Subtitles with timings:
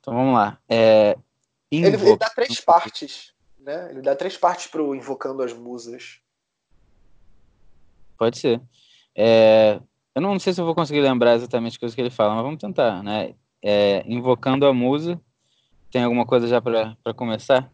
[0.00, 0.58] Então vamos lá.
[0.68, 1.16] É,
[1.70, 3.90] ele, ele, dá três partes, né?
[3.90, 6.20] Ele dá três partes pro Invocando as Musas.
[8.18, 8.60] Pode ser.
[9.14, 9.80] É,
[10.14, 12.42] eu não sei se eu vou conseguir lembrar exatamente as coisas que ele fala, mas
[12.42, 13.34] vamos tentar, né?
[13.62, 15.20] É, invocando a musa.
[15.90, 17.70] Tem alguma coisa já para começar?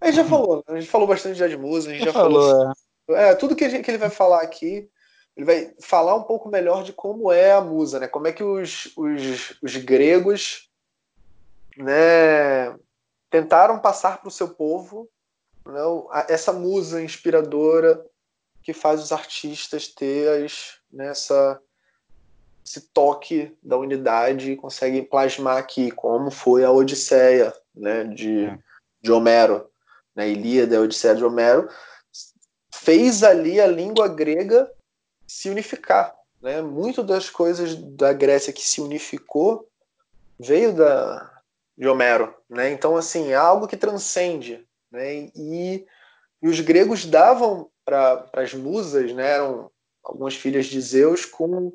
[0.00, 0.76] A gente já falou, né?
[0.76, 2.42] a gente falou bastante já de musa, a gente já, já falou.
[2.42, 2.74] falou
[3.10, 3.30] é.
[3.30, 3.34] é.
[3.34, 4.88] tudo que, gente, que, ele vai falar aqui,
[5.36, 8.06] ele vai falar um pouco melhor de como é a musa, né?
[8.06, 10.67] Como é que os, os, os gregos
[11.78, 12.76] né,
[13.30, 15.08] tentaram passar para o seu povo
[15.64, 15.80] né,
[16.28, 18.04] essa musa inspiradora
[18.62, 21.60] que faz os artistas ter as, nessa né,
[22.64, 28.58] esse toque da unidade e consegue plasmar aqui como foi a Odisseia né, de, é.
[29.00, 29.70] de Homero,
[30.14, 31.66] né, Ilíada, a Odisseia de Homero,
[32.74, 34.70] fez ali a língua grega
[35.26, 36.14] se unificar.
[36.42, 36.60] Né?
[36.60, 39.66] Muito das coisas da Grécia que se unificou
[40.38, 41.37] veio da,
[41.78, 42.34] de Homero.
[42.50, 42.72] Né?
[42.72, 44.66] Então, assim, é algo que transcende.
[44.90, 45.30] Né?
[45.36, 45.86] E,
[46.42, 49.70] e os gregos davam para as musas, né, eram
[50.02, 51.72] algumas filhas de Zeus com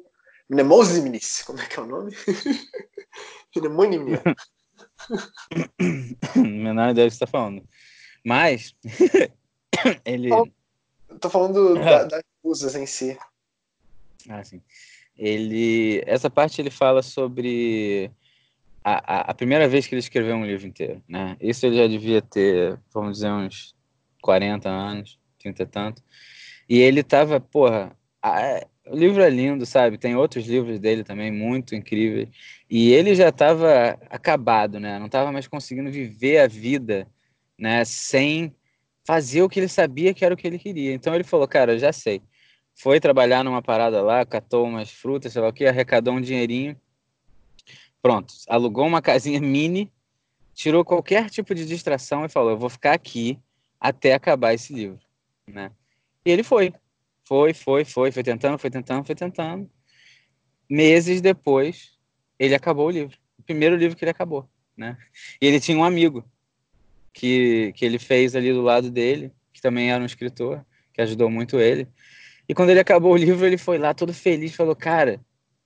[0.50, 2.12] Mnemosiminis, como é que é o nome?
[3.56, 4.22] Mnemonimia.
[6.36, 7.64] Menor ideia do que você está falando.
[8.24, 8.76] Mas,
[10.06, 10.30] ele...
[11.10, 13.18] Estou falando da, das musas em si.
[14.30, 14.62] Ah, sim.
[15.16, 18.12] Ele, essa parte ele fala sobre
[18.84, 21.38] a, a, primeira vez que ele escreveu um livro inteiro, né?
[21.40, 23.76] Isso ele já devia ter, vamos dizer, uns
[24.22, 25.20] 40 anos.
[25.44, 26.04] 30 e tanto.
[26.70, 29.98] E ele tava, porra, a, o livro é lindo, sabe?
[29.98, 32.30] Tem outros livros dele também muito incríveis.
[32.70, 34.98] E ele já estava acabado, né?
[34.98, 37.08] Não estava mais conseguindo viver a vida,
[37.60, 37.84] né?
[37.86, 38.56] Sem
[39.06, 40.94] fazer o que ele sabia que era o que ele queria.
[40.94, 42.22] Então ele falou, cara, já sei.
[42.76, 46.76] Foi trabalhar numa parada lá, catou umas frutas, sei lá o que, arrecadou um dinheirinho.
[48.04, 49.92] Pronto, alugou uma casinha mini,
[50.54, 53.40] tirou qualquer tipo de distração e falou: Eu vou ficar aqui
[53.80, 55.00] até acabar esse livro
[55.48, 55.72] né?
[56.26, 56.74] E ele foi,
[57.24, 59.70] foi, foi, foi, foi tentando, foi tentando, foi tentando.
[60.70, 61.98] Meses depois,
[62.40, 63.18] ele acabou o livro.
[63.38, 64.98] O primeiro livro que ele acabou, né?
[65.42, 66.24] E ele tinha um amigo
[67.12, 71.30] que, que ele fez ali do lado dele, que também era um escritor, que ajudou
[71.30, 71.88] muito ele.
[72.48, 75.20] E quando ele acabou o livro, ele foi lá todo feliz, falou: "Cara,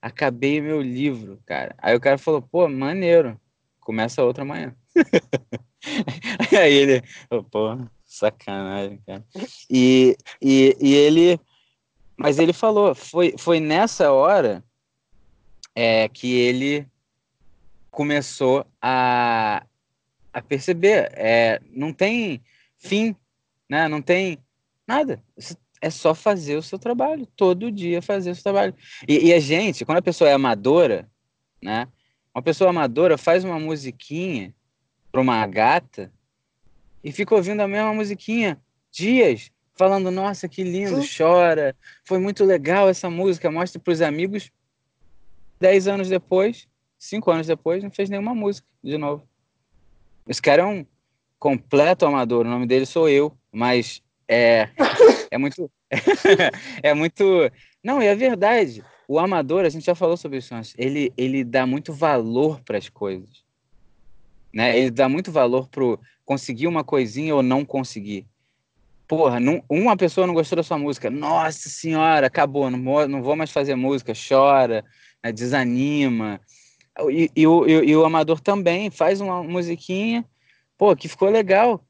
[0.07, 1.75] acabei meu livro, cara".
[1.77, 3.39] Aí o cara falou: "Pô, maneiro.
[3.79, 4.75] Começa outra amanhã".
[6.59, 7.03] Aí ele,
[7.51, 9.23] pô, Sacanagem, cara.
[9.69, 11.39] E, e, e ele.
[12.17, 14.63] Mas ele falou, foi, foi nessa hora
[15.75, 16.87] é, que ele
[17.91, 19.63] começou a,
[20.33, 21.11] a perceber.
[21.13, 22.41] É, não tem
[22.77, 23.15] fim,
[23.69, 23.87] né?
[23.87, 24.39] não tem
[24.87, 25.21] nada.
[25.81, 28.73] É só fazer o seu trabalho, todo dia fazer o seu trabalho.
[29.07, 31.09] E, e a gente, quando a pessoa é amadora,
[31.61, 31.87] né?
[32.33, 34.53] Uma pessoa amadora faz uma musiquinha
[35.11, 36.11] para uma gata
[37.03, 38.61] e fica ouvindo a mesma musiquinha
[38.91, 43.49] dias, falando: Nossa, que lindo, chora, foi muito legal essa música.
[43.49, 44.51] Mostra para os amigos.
[45.59, 46.67] Dez anos depois,
[46.99, 49.27] cinco anos depois, não fez nenhuma música de novo.
[50.27, 50.85] Esse cara é um
[51.39, 52.45] completo amador.
[52.45, 54.69] O nome dele sou eu, mas é,
[55.37, 55.71] é muito.
[56.83, 57.51] é muito.
[57.83, 58.83] Não, é verdade.
[59.07, 62.77] O amador, a gente já falou sobre isso antes, ele, ele dá muito valor para
[62.77, 63.45] as coisas.
[64.53, 64.77] Né?
[64.77, 68.25] Ele dá muito valor pro conseguir uma coisinha ou não conseguir.
[69.07, 71.09] Porra, não, uma pessoa não gostou da sua música.
[71.09, 74.83] Nossa senhora, acabou, não não vou mais fazer música, chora,
[75.23, 76.41] né, desanima.
[77.09, 80.25] E, e, e, e, o amador também faz uma musiquinha,
[80.77, 81.81] pô, que ficou legal.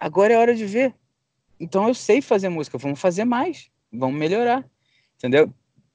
[0.00, 0.94] Agora é hora de ver.
[1.58, 4.64] Então eu sei fazer música, vamos fazer mais, vamos melhorar,
[5.16, 5.52] entendeu?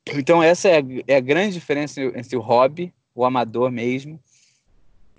[0.07, 4.19] Então essa é a, é a grande diferença entre o hobby, o amador mesmo,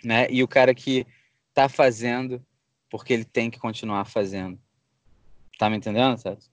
[0.02, 0.26] né?
[0.30, 1.06] E o cara que
[1.54, 2.44] tá fazendo
[2.90, 4.60] porque ele tem que continuar fazendo.
[5.58, 6.50] Tá me entendendo, Sérgio?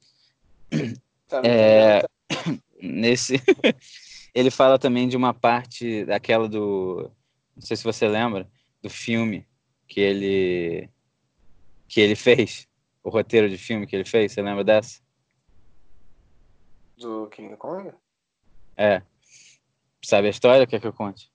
[1.28, 2.04] Tá é,
[2.82, 3.42] nesse
[4.34, 7.12] ele fala também de uma parte daquela do
[7.56, 8.50] não sei se você lembra
[8.82, 9.46] do filme
[9.86, 10.90] que ele
[11.90, 12.69] que ele fez,
[13.04, 15.02] o roteiro de filme que ele fez, você lembra dessa?
[16.98, 17.92] Do King Kong?
[18.76, 19.02] É.
[20.04, 20.68] Sabe a história?
[20.68, 21.32] Quer que eu conte?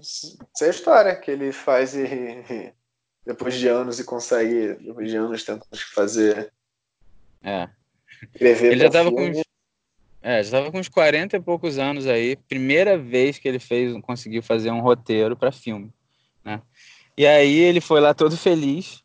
[0.00, 2.72] Essa é a história que ele faz e,
[3.26, 6.52] depois de anos e consegue, depois de anos tentando fazer.
[7.42, 7.68] É.
[8.22, 9.32] Escrever ele já tava filme.
[9.34, 9.44] com uns,
[10.22, 13.98] é, já tava com uns 40 e poucos anos aí, primeira vez que ele fez,
[14.02, 15.92] conseguiu fazer um roteiro para filme,
[16.44, 16.62] né?
[17.16, 19.02] E aí ele foi lá todo feliz,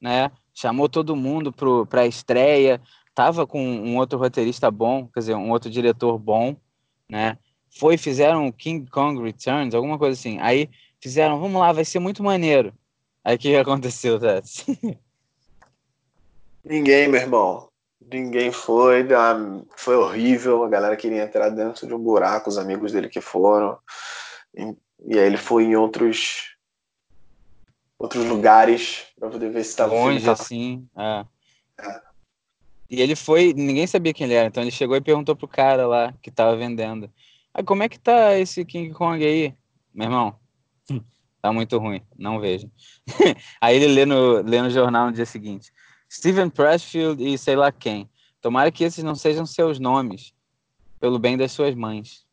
[0.00, 0.30] né?
[0.54, 1.52] Chamou todo mundo
[1.88, 2.80] para a estreia,
[3.14, 6.56] tava com um outro roteirista bom, quer dizer, um outro diretor bom,
[7.08, 7.38] né?
[7.70, 10.38] foi fizeram King Kong Returns, alguma coisa assim.
[10.40, 10.68] Aí
[11.00, 12.72] fizeram, vamos lá, vai ser muito maneiro.
[13.24, 14.64] Aí o que aconteceu, Tess?
[16.64, 17.68] Ninguém, meu irmão.
[18.10, 19.06] Ninguém foi,
[19.76, 20.64] foi horrível.
[20.64, 23.78] A galera queria entrar dentro de um buraco, os amigos dele que foram.
[24.54, 24.62] E,
[25.18, 26.56] aí ele foi em outros
[27.98, 30.86] outros lugares para poder ver se estava longe assim.
[30.96, 31.24] É.
[31.80, 32.00] É.
[32.90, 35.86] E ele foi, ninguém sabia quem ele era, então ele chegou e perguntou pro cara
[35.86, 37.10] lá que tava vendendo.
[37.52, 39.54] Ah, como é que tá esse King Kong aí,
[39.92, 40.34] meu irmão?
[41.42, 42.70] tá muito ruim, não vejo.
[43.60, 45.72] aí ele lê no, lê no jornal no dia seguinte.
[46.10, 48.08] Steven Pressfield e sei lá quem.
[48.40, 50.32] Tomara que esses não sejam seus nomes,
[51.00, 52.24] pelo bem das suas mães.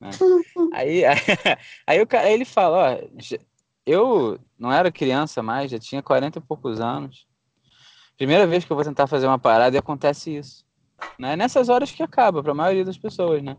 [0.00, 0.10] Né?
[0.72, 1.16] aí, aí,
[1.86, 3.08] aí, o cara, aí ele fala, ó,
[3.86, 7.26] eu não era criança mais, já tinha 40 e poucos anos.
[8.16, 10.64] Primeira vez que eu vou tentar fazer uma parada e acontece isso.
[11.18, 11.36] Né?
[11.36, 13.56] Nessas horas que acaba, para a maioria das pessoas, né?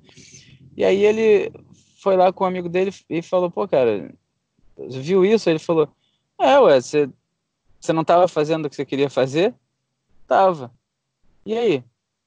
[0.77, 1.51] E aí ele
[2.01, 4.13] foi lá com um amigo dele e falou, pô, cara,
[4.77, 5.49] viu isso?
[5.49, 5.89] Ele falou,
[6.39, 7.09] é, ué, você,
[7.79, 9.53] você não estava fazendo o que você queria fazer?
[10.27, 10.71] Tava.
[11.45, 11.83] E aí?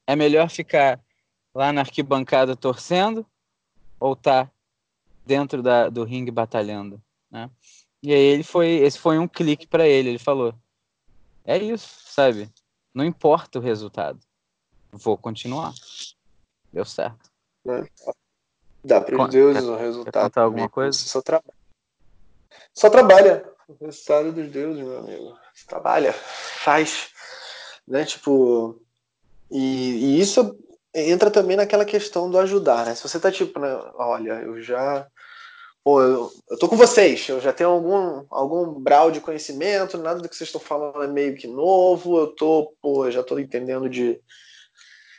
[0.07, 1.01] É melhor ficar
[1.55, 3.25] lá na arquibancada torcendo
[3.99, 4.51] ou tá
[5.25, 7.01] dentro da, do ringue batalhando,
[7.31, 7.49] né?
[8.05, 10.55] E aí ele foi, esse foi um clique para ele, ele falou:
[11.43, 12.53] "É isso, sabe?
[12.93, 14.21] Não importa o resultado.
[14.93, 15.73] Vou continuar."
[16.71, 17.31] Deu certo.
[17.67, 17.83] É.
[18.85, 20.31] Dá para os deuses o resultado.
[20.31, 20.99] Quer alguma coisa?
[20.99, 21.55] Você só trabalha.
[22.75, 23.51] Só trabalha.
[23.67, 25.39] O resultado dos deuses, meu amigo.
[25.55, 27.09] Você trabalha, faz,
[27.89, 28.05] né?
[28.05, 28.79] Tipo,
[29.51, 30.59] e, e, isso
[30.95, 32.95] entra também naquela questão do ajudar, né?
[32.95, 35.11] Se você tá tipo, né, olha, eu já
[35.85, 40.21] pô, eu, eu tô com vocês, eu já tenho algum, algum grau de conhecimento, nada
[40.21, 43.89] do que vocês estão falando é meio que novo, eu tô, pô, já tô entendendo
[43.89, 44.19] de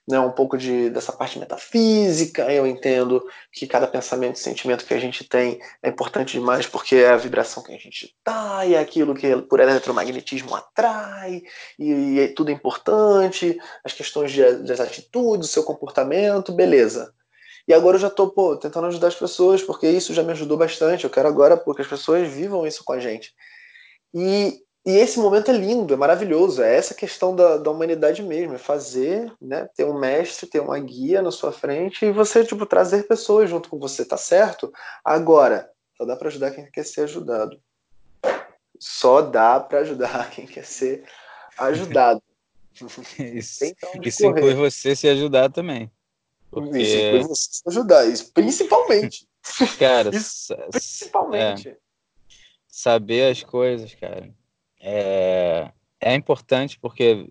[0.07, 4.93] né, um pouco de, dessa parte metafísica, eu entendo que cada pensamento e sentimento que
[4.93, 8.73] a gente tem é importante demais porque é a vibração que a gente tá, e
[8.75, 11.43] é aquilo que por eletromagnetismo atrai,
[11.77, 17.13] e, e é tudo importante, as questões de, das atitudes, seu comportamento, beleza.
[17.67, 20.57] E agora eu já estou pô, tentando ajudar as pessoas, porque isso já me ajudou
[20.57, 21.03] bastante.
[21.03, 23.33] Eu quero agora pô, que as pessoas vivam isso com a gente.
[24.13, 26.61] E, e esse momento é lindo, é maravilhoso.
[26.61, 30.77] É essa questão da, da humanidade mesmo, é fazer, né, ter um mestre, ter uma
[30.77, 34.71] guia na sua frente e você tipo trazer pessoas junto com você, tá certo?
[35.03, 37.59] Agora, só dá para ajudar quem quer ser ajudado.
[38.79, 41.03] Só dá para ajudar quem quer ser
[41.57, 42.21] ajudado.
[43.17, 43.63] isso,
[44.03, 45.89] isso inclui você se ajudar também.
[46.61, 46.79] Porque...
[46.79, 49.27] Isso inclui você se ajudar, isso principalmente.
[49.77, 51.69] Cara, isso, principalmente.
[51.69, 51.77] É,
[52.67, 54.33] saber as coisas, cara
[54.85, 57.27] é, é importante porque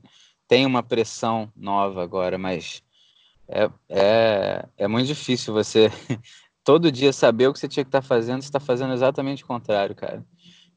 [0.49, 2.83] tem uma pressão nova agora, mas
[3.49, 5.89] é, é, é muito difícil você
[6.65, 9.45] todo dia saber o que você tinha que estar tá fazendo, você está fazendo exatamente
[9.45, 10.27] o contrário, cara.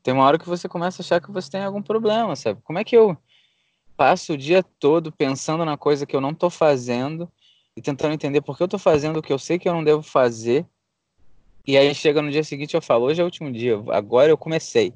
[0.03, 2.61] Tem uma hora que você começa a achar que você tem algum problema, sabe?
[2.63, 3.17] Como é que eu
[3.97, 7.29] passo o dia todo pensando na coisa que eu não estou fazendo
[7.77, 9.83] e tentando entender por que eu estou fazendo o que eu sei que eu não
[9.83, 10.65] devo fazer?
[11.65, 14.37] E aí chega no dia seguinte eu falo, hoje é o último dia, agora eu
[14.37, 14.95] comecei.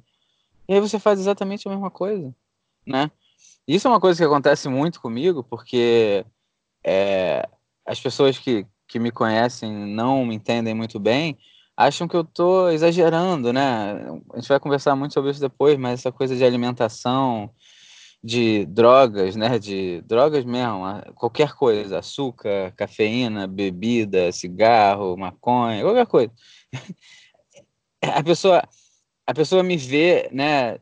[0.68, 2.33] E aí você faz exatamente a mesma coisa,
[2.86, 3.12] né?
[3.68, 6.25] Isso é uma coisa que acontece muito comigo, porque
[6.83, 7.48] é,
[7.86, 11.38] as pessoas que, que me conhecem não me entendem muito bem,
[11.77, 13.94] acham que eu estou exagerando, né?
[14.34, 17.51] A gente vai conversar muito sobre isso depois, mas essa coisa de alimentação,
[18.24, 19.58] de drogas, né?
[19.58, 20.84] De drogas mesmo,
[21.16, 26.32] qualquer coisa, açúcar, cafeína, bebida, cigarro, maconha, qualquer coisa.
[28.01, 28.63] A pessoa
[29.25, 30.80] a pessoa me vê, né,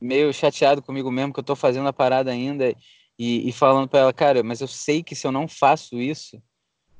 [0.00, 2.74] meio chateado comigo mesmo que eu tô fazendo a parada ainda
[3.18, 6.42] e, e falando para ela, cara, mas eu sei que se eu não faço isso,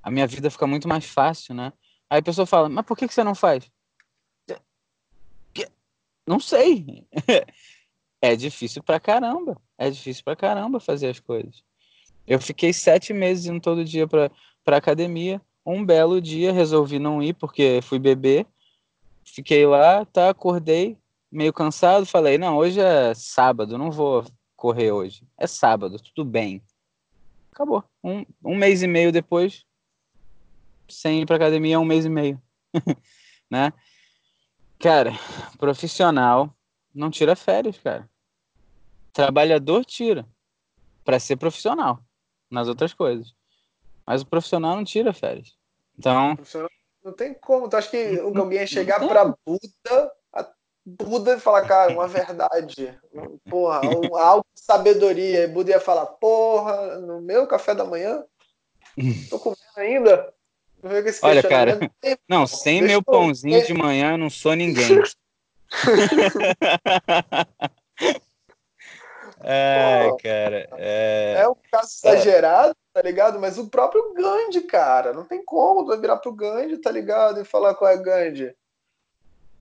[0.02, 1.72] a minha vida fica muito mais fácil, né?
[2.10, 3.70] Aí a pessoa fala, mas por que, que você não faz?
[6.26, 7.06] Não sei.
[8.20, 9.60] é difícil pra caramba.
[9.78, 11.62] É difícil pra caramba fazer as coisas.
[12.26, 14.30] Eu fiquei sete meses indo todo dia pra,
[14.64, 15.40] pra academia.
[15.64, 18.46] Um belo dia resolvi não ir porque fui beber
[19.24, 20.98] Fiquei lá, tá, acordei,
[21.30, 24.24] meio cansado, falei, não, hoje é sábado, não vou
[24.56, 25.22] correr hoje.
[25.38, 26.62] É sábado, tudo bem.
[27.52, 27.84] Acabou.
[28.02, 29.64] Um, um mês e meio depois,
[30.88, 32.42] sem ir pra academia, um mês e meio.
[33.48, 33.72] né?
[34.78, 35.12] Cara,
[35.58, 36.52] profissional
[36.94, 38.08] não tira férias, cara.
[39.12, 40.26] Trabalhador tira
[41.04, 42.00] para ser profissional
[42.50, 43.34] nas outras coisas.
[44.06, 45.56] Mas o profissional não tira férias.
[45.98, 46.36] Então,
[47.04, 47.68] não tem como.
[47.68, 50.48] Tu acha que alguém ia chegar pra Buda, a
[50.84, 52.98] Buda e falar, cara, uma verdade.
[53.48, 55.44] Porra, um, algo de sabedoria.
[55.44, 58.24] E Buda ia falar, porra, no meu café da manhã,
[59.28, 60.34] tô comendo ainda.
[61.22, 61.78] Olha, cara,
[62.28, 65.02] não, sem meu pãozinho de manhã, não sou ninguém.
[69.42, 70.68] Ai, cara.
[70.76, 71.36] É...
[71.38, 73.40] é um caso exagerado, tá ligado?
[73.40, 77.40] Mas o próprio Gandhi, cara, não tem como tu virar pro Gandhi, tá ligado?
[77.40, 78.54] E falar qual é Gandhi.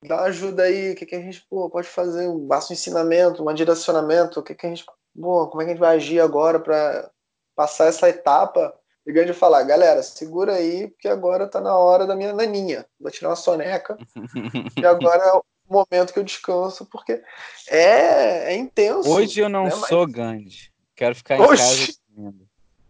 [0.04, 2.28] Dá uma ajuda aí, o que, que a gente pô, pode fazer?
[2.28, 4.86] Um baixo ensinamento, um direcionamento, o que, que a gente.
[5.20, 7.10] Pô, como é que a gente vai agir agora para
[7.56, 8.74] passar essa etapa?
[9.06, 12.86] E Gandhi falar, galera, segura aí, porque agora tá na hora da minha naninha.
[13.00, 13.98] Vou tirar uma soneca.
[14.78, 17.22] e agora é momento que eu descanso, porque
[17.70, 19.10] é, é intenso.
[19.10, 19.72] Hoje eu não né?
[19.72, 20.16] sou Mas...
[20.16, 20.72] Gandhi.
[20.96, 21.58] Quero ficar em Oxi.
[21.58, 22.00] casa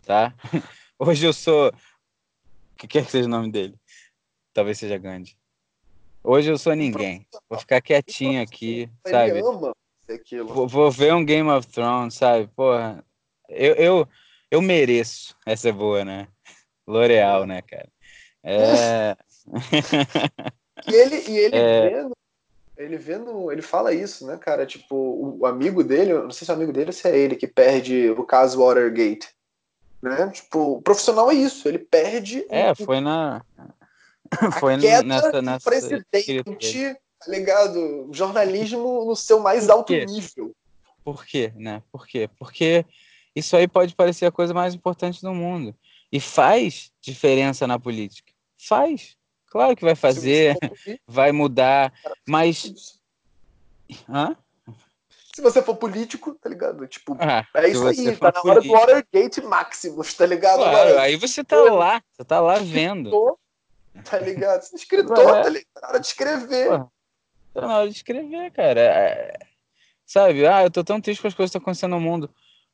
[0.10, 0.34] tá?
[0.98, 1.70] Hoje eu sou.
[1.70, 1.74] O
[2.76, 3.76] que quer que seja o nome dele?
[4.52, 5.38] Talvez seja Gandhi.
[6.24, 7.28] Hoje eu sou ninguém.
[7.48, 9.40] Vou ficar quietinho aqui, sabe?
[9.42, 12.48] Vou, vou, ver um Game of Thrones, sabe?
[12.56, 13.06] Porra,
[13.48, 14.08] eu, eu,
[14.50, 15.36] eu mereço.
[15.46, 16.28] Essa é boa, né?
[16.88, 17.90] L'Oreal, né, cara?
[18.44, 19.16] É...
[20.92, 21.90] e ele, e ele é...
[21.90, 22.18] vendo,
[22.80, 24.66] ele vendo, ele fala isso, né, cara?
[24.66, 27.18] Tipo, o, o amigo dele, não sei se é o amigo dele ou se é
[27.18, 29.28] ele que perde o caso Watergate.
[30.02, 30.30] Né?
[30.30, 32.46] Tipo, o profissional é isso, ele perde.
[32.50, 33.44] É, foi na.
[34.60, 38.10] Foi queda nessa, nessa presidente, tá ligado?
[38.14, 40.56] Jornalismo no seu mais alto nível.
[41.04, 41.82] Por quê, né?
[41.92, 42.30] Por quê?
[42.38, 42.86] Porque
[43.36, 45.76] isso aí pode parecer a coisa mais importante do mundo.
[46.12, 48.32] E faz diferença na política.
[48.56, 49.18] Faz.
[49.50, 50.58] Claro que vai fazer,
[51.08, 51.92] vai mudar,
[52.28, 53.00] mas.
[54.08, 54.36] Hã?
[55.34, 56.86] Se você for político, tá ligado?
[56.86, 60.58] Tipo, ah, é isso aí, tá na hora do Watergate Maximus, tá ligado?
[60.58, 63.38] Claro, Agora, aí você tá lá, você tá lá vendo.
[64.04, 64.62] Tá ligado?
[64.62, 65.42] Você é escritor, é.
[65.42, 65.68] tá ligado?
[65.74, 66.70] Tá na hora de escrever.
[67.54, 68.82] Tá na hora de escrever, cara.
[68.82, 69.40] É...
[70.06, 70.46] Sabe?
[70.46, 72.30] Ah, eu tô tão triste com as coisas que estão acontecendo no mundo.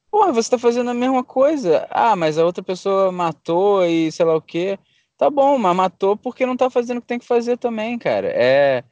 [0.09, 1.87] Porra, você tá fazendo a mesma coisa.
[1.89, 4.79] Ah, mas a outra pessoa matou e sei lá o quê.
[5.17, 8.27] Tá bom, mas matou porque não tá fazendo o que tem que fazer também, cara.
[8.27, 8.83] É,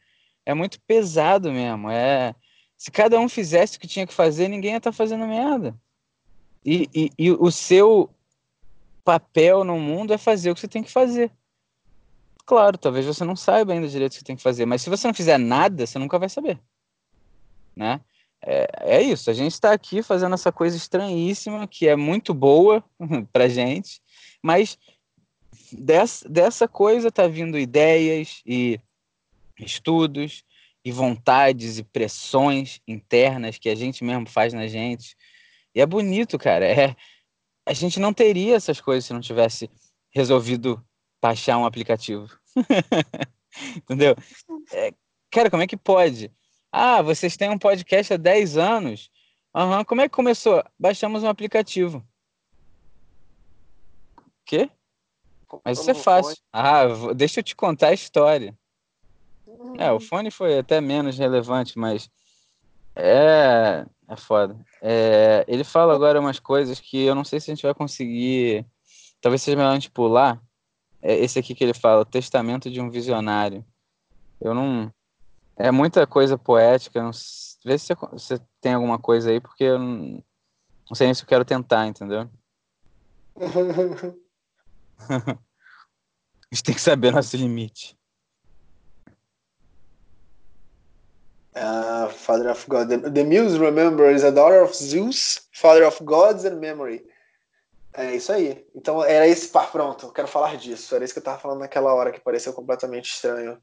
[0.46, 1.90] é muito pesado mesmo.
[1.90, 2.34] É,
[2.78, 5.76] se cada um fizesse o que tinha que fazer, ninguém ia estar tá fazendo merda.
[6.66, 8.10] E, e, e o seu
[9.04, 11.30] papel no mundo é fazer o que você tem que fazer.
[12.46, 14.90] Claro, talvez você não saiba ainda direito o que você tem que fazer, mas se
[14.90, 16.60] você não fizer nada, você nunca vai saber.
[17.76, 18.00] Né?
[18.42, 22.84] É, é isso, a gente está aqui fazendo essa coisa estranhíssima, que é muito boa
[23.32, 24.02] pra gente,
[24.42, 24.78] mas
[25.76, 28.80] dessa, dessa coisa tá vindo ideias e
[29.60, 30.44] estudos
[30.84, 35.16] e vontades e pressões internas que a gente mesmo faz na gente.
[35.74, 36.66] E é bonito, cara.
[36.66, 36.96] É,
[37.66, 39.70] a gente não teria essas coisas se não tivesse
[40.12, 40.84] resolvido
[41.22, 42.28] baixar um aplicativo.
[43.78, 44.16] Entendeu?
[44.72, 44.94] É,
[45.32, 46.32] cara, como é que pode?
[46.72, 49.10] Ah, vocês têm um podcast há 10 anos.
[49.56, 49.86] Uhum.
[49.86, 50.64] Como é que começou?
[50.78, 52.06] Baixamos um aplicativo.
[54.46, 54.70] Quê?
[55.64, 56.38] Mas isso é fácil.
[56.52, 58.58] Ah, deixa eu te contar a história.
[59.78, 62.10] É, o fone foi até menos relevante, mas
[62.96, 64.58] é, é foda.
[64.82, 68.66] É, ele fala agora umas coisas que eu não sei se a gente vai conseguir.
[69.22, 70.42] Talvez seja melhor a gente pular,
[71.02, 73.66] é esse aqui que ele fala, o testamento de um visionário.
[74.40, 74.92] Eu não.
[75.56, 77.02] É muita coisa poética.
[77.02, 77.12] Não...
[77.66, 80.24] Vê se você tem alguma coisa aí, porque eu não,
[80.90, 82.30] não sei nem se eu quero tentar, entendeu?
[85.10, 87.98] a gente tem que saber nosso limite.
[91.56, 92.90] Uh, Father of God.
[92.90, 97.06] The, the Muse, remember, is a daughter of Zeus, father of gods and memory.
[97.94, 98.66] É isso aí.
[98.76, 99.50] Então era esse.
[99.50, 100.96] Pá, pronto, eu quero falar disso.
[100.96, 103.62] Era isso que eu tava falando naquela hora que pareceu completamente estranho.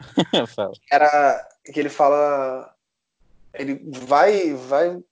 [0.92, 2.72] era que ele fala.
[3.52, 5.02] Ele vai, vai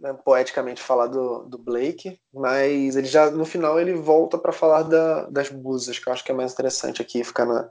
[0.00, 4.82] né, poeticamente falar do, do Blake, mas ele já no final ele volta para falar
[4.82, 7.68] da, das musas, que eu acho que é mais interessante aqui, ficar na,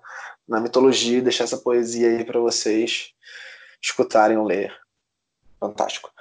[0.47, 3.13] na mitologia e deixar essa poesia aí para vocês
[3.81, 4.73] escutarem ou ler.
[5.59, 6.11] Fantástico.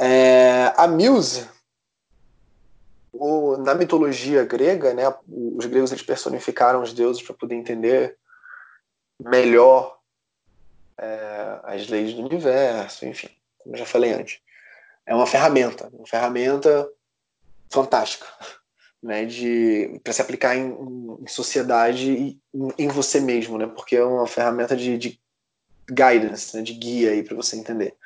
[0.00, 1.48] É, a Muse
[3.12, 8.16] o, na mitologia grega, né, os gregos eles personificaram os deuses para poder entender
[9.18, 9.98] melhor
[10.96, 13.28] é, as leis do universo, enfim,
[13.58, 14.40] como eu já falei antes.
[15.08, 16.86] É uma ferramenta, uma ferramenta
[17.70, 18.26] fantástica,
[19.02, 20.68] né, de para se aplicar em,
[21.20, 25.18] em, sociedade e em, em, você mesmo, né, porque é uma ferramenta de, de
[25.88, 27.96] guidance, né, de guia aí para você entender.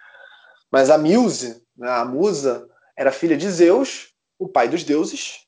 [0.70, 5.44] Mas a Muse, né, a musa, era filha de Zeus o pai dos deuses,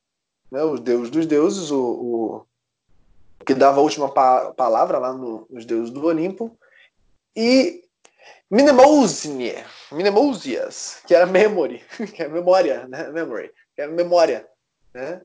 [0.51, 2.47] né, o deus dos deuses, o, o
[3.45, 6.59] que dava a última pa palavra lá no, nos deuses do Olimpo,
[7.37, 7.84] e
[8.51, 11.83] Mnemosyne, Mnemosias, que era memory,
[12.15, 14.47] que é memória, né, memory, que era memória,
[14.93, 15.23] né?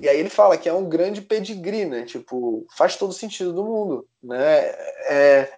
[0.00, 2.04] E aí ele fala que é um grande pedigree, né?
[2.04, 4.68] Tipo, faz todo sentido do mundo, né?
[5.08, 5.52] É,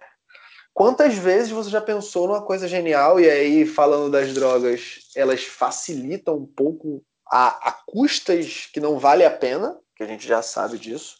[0.73, 6.37] quantas vezes você já pensou numa coisa genial e aí, falando das drogas, elas facilitam
[6.37, 10.79] um pouco a, a custas que não vale a pena, que a gente já sabe
[10.79, 11.17] disso.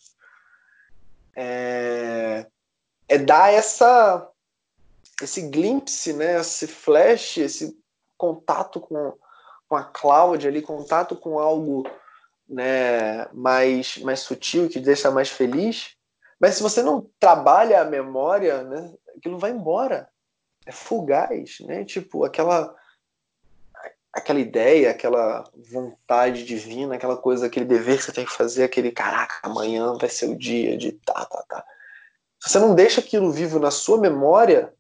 [1.36, 2.46] É,
[3.08, 4.31] é dar essa
[5.26, 7.78] esse glimpse, né, esse flash, esse
[8.18, 9.14] contato com,
[9.68, 11.88] com a Cláudia ali, contato com algo
[12.48, 15.96] né, mais, mais sutil, que deixa mais feliz.
[16.40, 20.10] Mas se você não trabalha a memória, né, aquilo vai embora.
[20.66, 21.84] É fugaz, né?
[21.84, 22.76] Tipo, aquela
[24.14, 28.92] aquela ideia, aquela vontade divina, aquela coisa, aquele dever que você tem que fazer, aquele
[28.92, 31.66] caraca, amanhã vai ser o dia de tá, tá, tá.
[32.40, 34.74] Se você não deixa aquilo vivo na sua memória,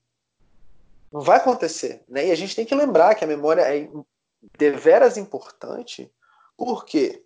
[1.11, 2.27] não vai acontecer, né?
[2.27, 3.89] E a gente tem que lembrar que a memória é
[4.57, 6.11] deveras importante,
[6.57, 7.23] porque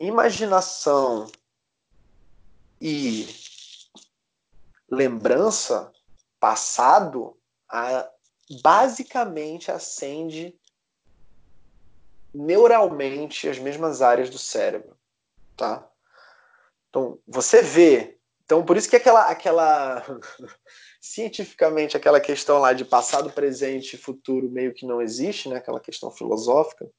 [0.00, 1.26] imaginação
[2.80, 3.28] e
[4.90, 5.92] lembrança,
[6.40, 7.36] passado,
[7.68, 8.08] a,
[8.62, 10.58] basicamente acende
[12.32, 14.96] neuralmente as mesmas áreas do cérebro,
[15.56, 15.88] tá?
[16.90, 18.18] Então, você vê.
[18.44, 20.04] Então, por isso que aquela, aquela
[21.04, 25.56] cientificamente aquela questão lá de passado, presente e futuro meio que não existe, né?
[25.56, 26.90] Aquela questão filosófica,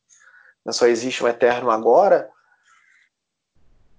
[0.63, 0.71] né?
[0.71, 2.31] só existe um eterno agora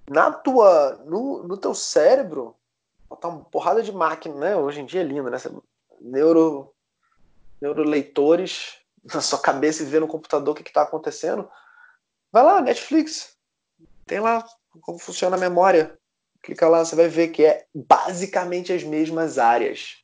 [0.09, 2.55] na tua, no, no teu cérebro,
[3.09, 4.57] botar uma porrada de máquina, né?
[4.57, 5.39] Hoje em dia é lindo, né?
[6.01, 6.73] Neuro,
[7.61, 8.77] neuroleitores
[9.13, 11.51] na sua cabeça e ver no computador o que está acontecendo.
[12.31, 13.37] Vai lá, Netflix.
[14.07, 14.47] Tem lá
[14.81, 15.99] como funciona a memória.
[16.47, 19.97] Clica lá, você vai ver que é basicamente as mesmas áreas.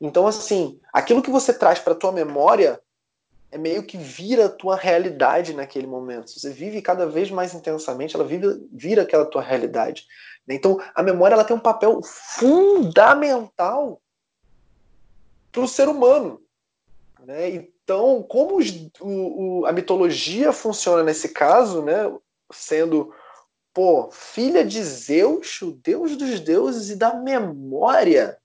[0.00, 2.80] Então, assim, aquilo que você traz para tua memória
[3.50, 6.30] é meio que vira a tua realidade naquele momento.
[6.30, 10.06] Você vive cada vez mais intensamente, ela vive, vira aquela tua realidade.
[10.48, 14.00] Então, a memória ela tem um papel fundamental
[15.50, 16.40] para o ser humano.
[17.26, 17.50] Né?
[17.50, 22.08] Então, como os, o, o, a mitologia funciona nesse caso, né?
[22.52, 23.12] sendo
[23.78, 28.36] pô, filha de Zeus, o deus dos deuses e da memória,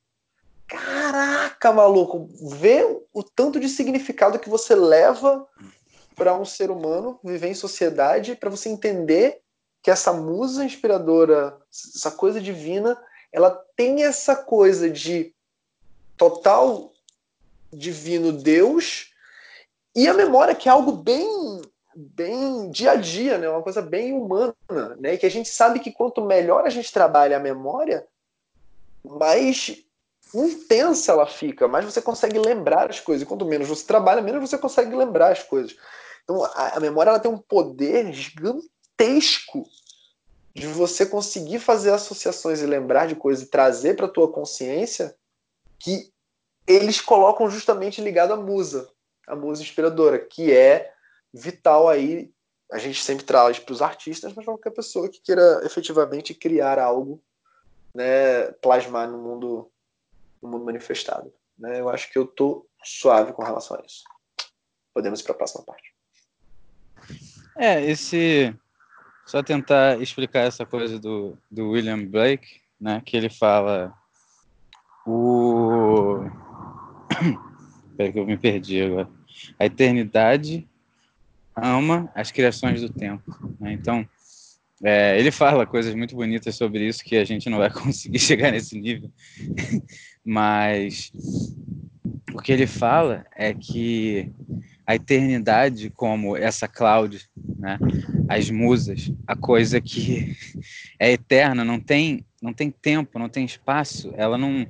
[0.67, 5.47] Caraca, maluco, vê o tanto de significado que você leva
[6.15, 9.41] para um ser humano viver em sociedade, para você entender
[9.81, 12.95] que essa musa inspiradora, essa coisa divina,
[13.31, 15.33] ela tem essa coisa de
[16.15, 16.91] total
[17.71, 19.11] divino Deus
[19.95, 21.27] e a memória que é algo bem
[21.95, 23.49] bem dia a dia, né?
[23.49, 24.55] Uma coisa bem humana,
[24.99, 25.13] né?
[25.13, 28.05] E que a gente sabe que quanto melhor a gente trabalha a memória,
[29.03, 29.83] mais
[30.33, 33.21] intensa ela fica, mais você consegue lembrar as coisas.
[33.21, 35.75] E quanto menos você trabalha, menos você consegue lembrar as coisas.
[36.23, 39.65] Então a, a memória ela tem um poder gigantesco
[40.55, 45.15] de você conseguir fazer associações e lembrar de coisas e trazer para tua consciência
[45.79, 46.11] que
[46.65, 48.89] eles colocam justamente ligado à musa,
[49.27, 50.92] a musa inspiradora, que é
[51.33, 52.31] vital aí.
[52.71, 57.21] A gente sempre traz para os artistas, mas qualquer pessoa que queira efetivamente criar algo,
[57.93, 59.71] né, plasmar no mundo
[60.43, 61.33] no mundo manifestado.
[61.57, 61.79] Né?
[61.79, 64.03] Eu acho que eu tô suave com relação a isso.
[64.93, 65.93] Podemos ir para a próxima parte.
[67.57, 68.53] É, esse.
[69.25, 73.01] Só tentar explicar essa coisa do, do William Blake, né?
[73.05, 73.93] Que ele fala.
[75.07, 76.25] O.
[77.91, 79.09] Espera que eu me perdi agora.
[79.57, 80.67] A eternidade
[81.55, 83.23] ama as criações do tempo.
[83.59, 83.73] Né?
[83.73, 84.07] Então,
[84.83, 88.51] é, ele fala coisas muito bonitas sobre isso que a gente não vai conseguir chegar
[88.51, 89.09] nesse nível.
[90.25, 91.11] Mas
[92.33, 94.31] o que ele fala é que
[94.85, 97.21] a eternidade, como essa Cláudia,
[97.57, 97.79] né,
[98.27, 100.35] as musas, a coisa que
[100.99, 104.67] é eterna, não tem, não tem tempo, não tem espaço, ela não,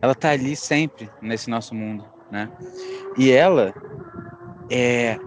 [0.00, 2.50] ela tá ali sempre nesse nosso mundo, né?
[3.18, 3.74] E ela
[4.70, 5.18] é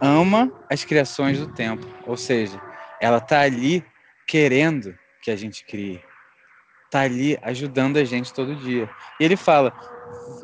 [0.00, 2.60] ama as criações do tempo, ou seja,
[3.00, 3.84] ela tá ali
[4.26, 6.00] querendo que a gente crie,
[6.90, 8.88] tá ali ajudando a gente todo dia.
[9.18, 9.72] E ele fala: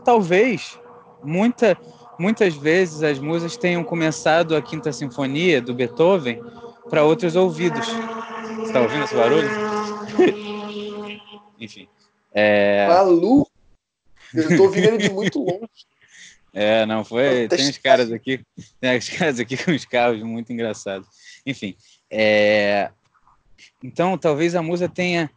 [0.05, 0.79] talvez
[1.23, 1.77] muita,
[2.19, 6.41] muitas vezes as musas tenham começado a Quinta Sinfonia do Beethoven
[6.89, 7.87] para outros ouvidos.
[7.87, 9.49] Você está ouvindo esse barulho?
[11.59, 11.89] Enfim.
[12.33, 12.87] É...
[12.89, 13.51] Maluco!
[14.35, 15.87] Eu estou ouvindo ele de muito longe.
[16.57, 17.49] É, não foi.
[17.49, 18.41] Tem uns caras aqui,
[18.81, 21.09] tem uns caras aqui com uns carros muito engraçados.
[21.45, 21.77] Enfim,
[22.09, 22.93] é...
[23.83, 25.29] então talvez a musa tenha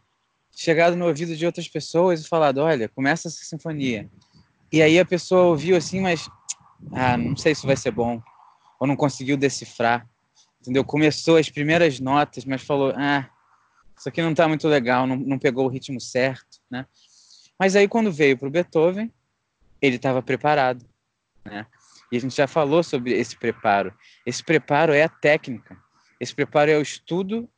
[0.54, 4.08] chegado no ouvido de outras pessoas e falado: olha, começa essa sinfonia.
[4.72, 6.30] E aí a pessoa ouviu assim, mas
[6.92, 8.22] ah, não sei se vai ser bom,
[8.78, 10.08] ou não conseguiu decifrar,
[10.60, 10.84] entendeu?
[10.84, 13.28] Começou as primeiras notas, mas falou: ah,
[13.98, 16.86] isso aqui não está muito legal, não, não pegou o ritmo certo, né?
[17.58, 19.12] Mas aí quando veio para o Beethoven,
[19.82, 20.86] ele estava preparado,
[21.48, 21.66] né?
[22.10, 23.92] E a gente já falou sobre esse preparo.
[24.24, 25.76] Esse preparo é a técnica.
[26.20, 27.48] Esse preparo é o estudo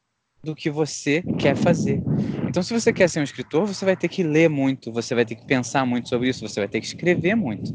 [0.43, 2.03] do que você quer fazer.
[2.49, 5.25] Então, se você quer ser um escritor, você vai ter que ler muito, você vai
[5.25, 7.73] ter que pensar muito sobre isso, você vai ter que escrever muito.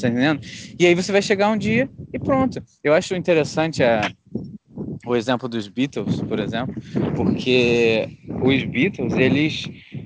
[0.00, 0.40] Tá entendendo?
[0.78, 2.62] E aí você vai chegar um dia e pronto.
[2.84, 4.08] Eu acho interessante a,
[5.04, 6.74] o exemplo dos Beatles, por exemplo,
[7.16, 8.08] porque
[8.42, 9.64] os Beatles, eles,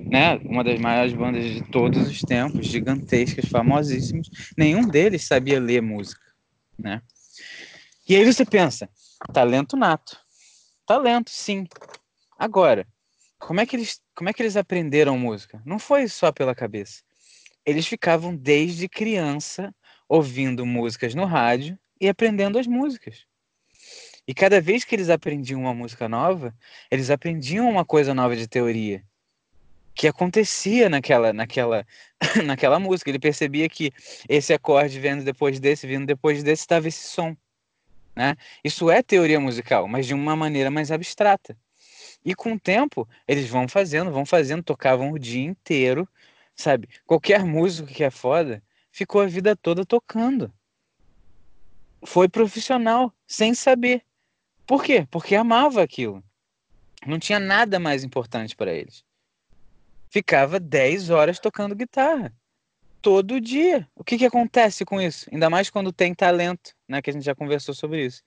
[0.09, 5.81] né, uma das maiores bandas de todos os tempos, gigantescas, famosíssimos, nenhum deles sabia ler
[5.81, 6.23] música,
[6.77, 7.01] né?
[8.07, 8.89] E aí você pensa,
[9.31, 10.17] talento nato.
[10.85, 11.65] Talento, sim.
[12.37, 12.85] Agora,
[13.39, 15.61] como é que eles, como é que eles aprenderam música?
[15.65, 17.01] Não foi só pela cabeça.
[17.65, 19.73] Eles ficavam desde criança
[20.09, 23.25] ouvindo músicas no rádio e aprendendo as músicas.
[24.27, 26.55] E cada vez que eles aprendiam uma música nova,
[26.89, 29.03] eles aprendiam uma coisa nova de teoria
[29.95, 31.85] que acontecia naquela naquela
[32.45, 33.09] naquela música.
[33.09, 33.91] Ele percebia que
[34.27, 37.35] esse acorde vindo depois desse, vindo depois desse, estava esse som.
[38.15, 38.35] Né?
[38.63, 41.57] Isso é teoria musical, mas de uma maneira mais abstrata.
[42.25, 46.07] E com o tempo, eles vão fazendo, vão fazendo, tocavam o dia inteiro,
[46.55, 46.87] sabe?
[47.05, 50.53] Qualquer músico que é foda ficou a vida toda tocando.
[52.05, 54.03] Foi profissional, sem saber.
[54.73, 55.07] Por quê?
[55.11, 56.23] Porque amava aquilo.
[57.05, 59.05] Não tinha nada mais importante para eles.
[60.09, 62.33] Ficava 10 horas tocando guitarra.
[62.99, 63.87] Todo dia.
[63.93, 65.29] O que, que acontece com isso?
[65.31, 67.03] Ainda mais quando tem talento, né?
[67.03, 68.23] Que a gente já conversou sobre isso.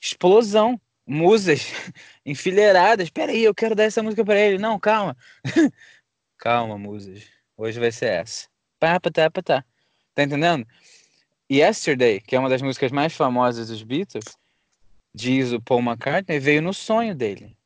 [0.00, 0.80] Explosão.
[1.06, 1.68] Musas
[2.26, 3.08] enfileiradas.
[3.08, 4.58] Peraí, eu quero dar essa música para ele.
[4.58, 5.16] Não, calma.
[6.36, 7.28] calma, musas.
[7.56, 8.48] Hoje vai ser essa.
[8.80, 9.64] Pá, pá, tá, pá, tá.
[10.16, 10.66] Tá entendendo?
[11.48, 14.36] Yesterday, que é uma das músicas mais famosas dos Beatles,
[15.14, 17.56] diz o Paul McCartney, veio no sonho dele.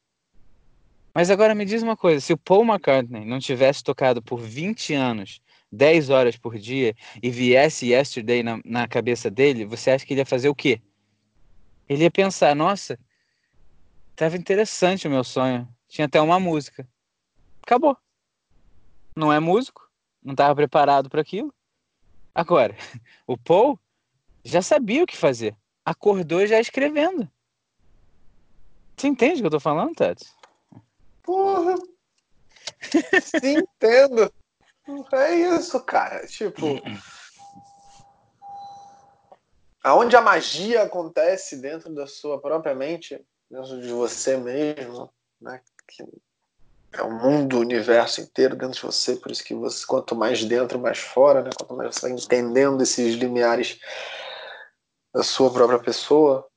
[1.14, 4.94] Mas agora me diz uma coisa: se o Paul McCartney não tivesse tocado por 20
[4.94, 5.40] anos,
[5.72, 10.20] 10 horas por dia, e viesse Yesterday na, na cabeça dele, você acha que ele
[10.20, 10.80] ia fazer o quê?
[11.88, 12.98] Ele ia pensar: nossa,
[14.10, 16.86] estava interessante o meu sonho, tinha até uma música.
[17.62, 17.96] Acabou.
[19.16, 19.90] Não é músico,
[20.22, 21.52] não estava preparado para aquilo.
[22.34, 22.76] Agora,
[23.26, 23.78] o Paul
[24.44, 27.28] já sabia o que fazer, acordou já escrevendo.
[28.98, 30.26] Você entende o que eu tô falando, Tati?
[31.22, 31.76] Porra!
[33.40, 34.32] Sim, entendo.
[35.12, 36.26] É isso, cara.
[36.26, 36.66] Tipo.
[39.84, 45.62] Aonde a magia acontece dentro da sua própria mente, dentro de você mesmo, né?
[45.86, 46.02] Que
[46.92, 50.44] é o mundo, o universo inteiro dentro de você, por isso que você, quanto mais
[50.44, 51.50] dentro, mais fora, né?
[51.56, 53.78] Quanto mais você vai entendendo esses limiares
[55.14, 56.48] da sua própria pessoa,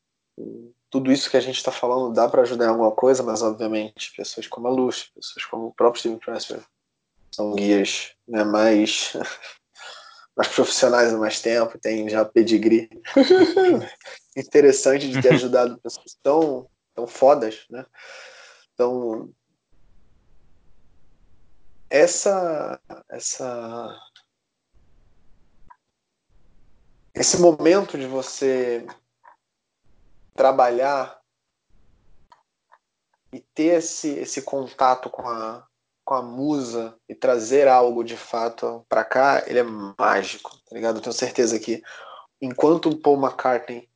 [0.92, 4.14] tudo isso que a gente está falando dá para ajudar em alguma coisa, mas obviamente
[4.16, 6.62] pessoas como a Luz, pessoas como o próprio Steve Presper
[7.32, 9.14] são guias né, mais,
[10.36, 12.90] mais profissionais há mais tempo, tem já pedigree
[14.36, 17.86] interessante de ter ajudado pessoas tão, tão fodas, né?
[18.74, 19.32] Então,
[21.90, 23.98] essa, essa,
[27.14, 28.86] esse momento de você
[30.42, 31.20] trabalhar
[33.32, 35.64] e ter esse, esse contato com a,
[36.04, 40.96] com a musa e trazer algo de fato para cá, ele é mágico, tá ligado?
[40.96, 41.84] Eu tenho certeza que
[42.42, 43.88] enquanto o Paul McCartney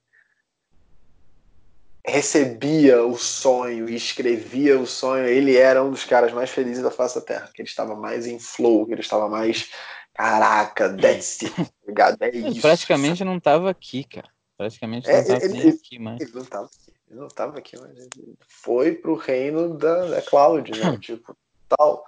[2.05, 6.91] recebia o sonho e escrevia o sonho, ele era um dos caras mais felizes da
[6.91, 9.71] face da Terra, que ele estava mais em flow, que ele estava mais
[10.13, 12.21] caraca, that's it, tá ligado?
[12.21, 12.61] É ele isso.
[12.61, 14.34] praticamente não estava aqui, cara.
[14.57, 16.21] Praticamente não estava é, aqui mais.
[16.21, 20.21] Ele não estava aqui, ele não estava aqui, mas ele foi pro reino da, da
[20.21, 20.97] Cloud, né?
[20.99, 21.37] tipo,
[21.67, 22.05] tal.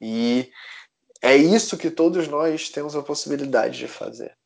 [0.00, 0.50] E
[1.22, 4.36] é isso que todos nós temos a possibilidade de fazer.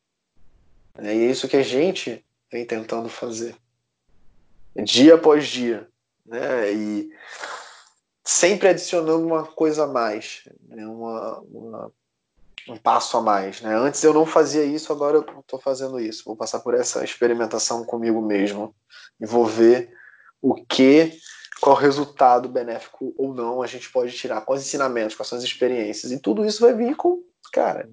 [0.99, 3.57] É isso que a gente vem tentando fazer
[4.85, 5.89] dia após dia,
[6.25, 6.73] né?
[6.73, 7.11] E
[8.25, 10.87] sempre adicionando uma coisa a mais, né?
[10.87, 11.93] uma, uma,
[12.69, 13.61] um passo a mais.
[13.61, 13.75] Né?
[13.75, 16.25] Antes eu não fazia isso, agora eu estou fazendo isso.
[16.25, 18.75] Vou passar por essa experimentação comigo mesmo
[19.21, 19.93] e vou ver
[20.41, 21.19] o que,
[21.61, 26.13] qual resultado benéfico ou não a gente pode tirar, quais ensinamentos, quais são as experiências.
[26.13, 27.89] E tudo isso vai vir com, cara,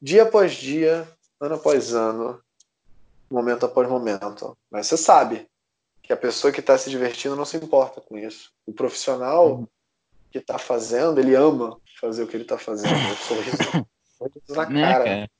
[0.00, 1.08] dia após dia,
[1.40, 2.40] ano após ano,
[3.30, 4.56] momento após momento.
[4.70, 5.48] Mas você sabe,
[6.02, 8.52] que a pessoa que está se divertindo não se importa com isso.
[8.66, 9.68] O profissional uhum.
[10.30, 12.92] que está fazendo, ele ama fazer o que ele está fazendo.
[13.16, 13.56] Sorriso,
[14.18, 15.04] sorriso na né, cara.
[15.04, 15.30] cara?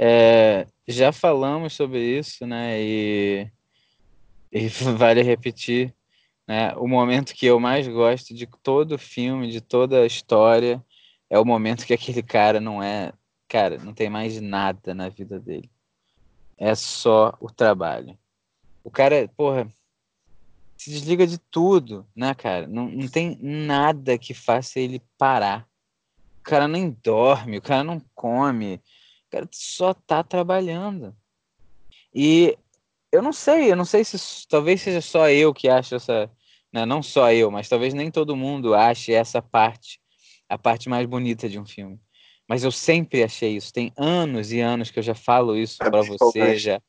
[0.00, 2.80] É, já falamos sobre isso, né?
[2.80, 3.50] E,
[4.50, 5.94] e vale repetir.
[6.46, 6.72] né?
[6.76, 10.82] O momento que eu mais gosto de todo filme, de toda a história,
[11.28, 13.12] é o momento que aquele cara não é,
[13.46, 15.70] cara, não tem mais nada na vida dele.
[16.56, 18.18] É só o trabalho.
[18.82, 19.68] O cara, porra,
[20.78, 22.66] se desliga de tudo, né, cara?
[22.66, 25.66] Não, não tem nada que faça ele parar.
[26.40, 28.76] O cara nem dorme, o cara não come,
[29.26, 31.14] o cara só tá trabalhando.
[32.14, 32.56] E
[33.12, 36.30] eu não sei, eu não sei se talvez seja só eu que acho essa,
[36.72, 40.00] né, não só eu, mas talvez nem todo mundo ache essa parte
[40.48, 42.00] a parte mais bonita de um filme.
[42.48, 43.72] Mas eu sempre achei isso.
[43.72, 46.80] Tem anos e anos que eu já falo isso é para você já.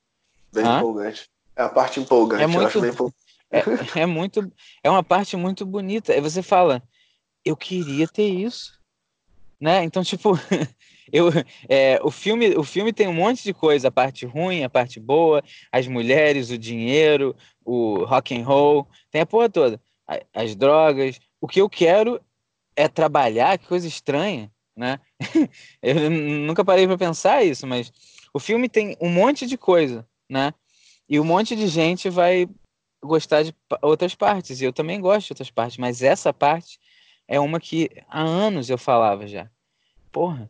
[0.53, 1.29] Bem empolgante.
[1.55, 2.43] É a parte empolgante.
[2.43, 2.79] É muito,
[3.51, 3.61] é,
[4.01, 4.51] é, muito,
[4.83, 6.13] é uma parte muito bonita.
[6.13, 6.81] Aí você fala,
[7.43, 8.79] eu queria ter isso,
[9.59, 9.83] né?
[9.83, 10.33] Então tipo,
[11.11, 11.29] eu,
[11.67, 14.99] é, o filme, o filme tem um monte de coisa, a parte ruim, a parte
[14.99, 17.35] boa, as mulheres, o dinheiro,
[17.65, 19.81] o rock and roll, tem a porra toda,
[20.33, 21.19] as drogas.
[21.41, 22.21] O que eu quero
[22.75, 24.99] é trabalhar, que coisa estranha, né?
[25.81, 27.91] eu nunca parei para pensar isso, mas
[28.33, 30.53] o filme tem um monte de coisa, né?
[31.07, 32.47] E um monte de gente vai
[33.01, 36.79] gostar de outras partes, e eu também gosto de outras partes, mas essa parte
[37.27, 39.49] é uma que há anos eu falava já.
[40.11, 40.49] Porra,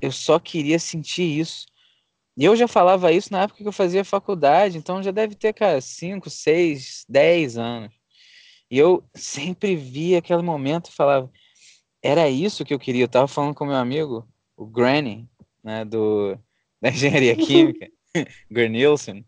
[0.00, 1.66] eu só queria sentir isso.
[2.36, 5.54] E eu já falava isso na época que eu fazia faculdade, então já deve ter,
[5.54, 7.94] cara, 5, 6, 10 anos.
[8.70, 11.30] E eu sempre via aquele momento e falava,
[12.02, 13.04] era isso que eu queria.
[13.04, 15.28] Eu tava falando com meu amigo, o Granny,
[15.62, 16.36] né, do,
[16.80, 17.88] da engenharia química,
[18.50, 19.24] Granilson,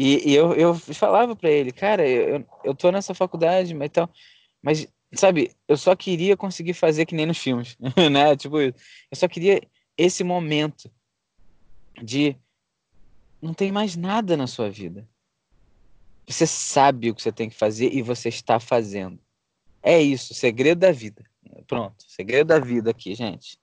[0.00, 4.08] e, e eu, eu falava para ele, cara, eu, eu tô nessa faculdade, mas então,
[4.62, 7.76] mas sabe, eu só queria conseguir fazer que nem nos filmes,
[8.12, 8.36] né?
[8.36, 8.72] Tipo, eu
[9.12, 9.60] só queria
[9.96, 10.88] esse momento
[12.00, 12.36] de
[13.42, 15.08] não tem mais nada na sua vida.
[16.28, 19.18] Você sabe o que você tem que fazer e você está fazendo.
[19.82, 21.24] É isso, segredo da vida.
[21.66, 23.58] Pronto, segredo da vida aqui, gente.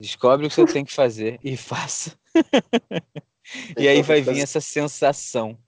[0.00, 2.18] Descobre o que você tem que fazer e faça.
[3.78, 5.58] e aí vai vir essa sensação,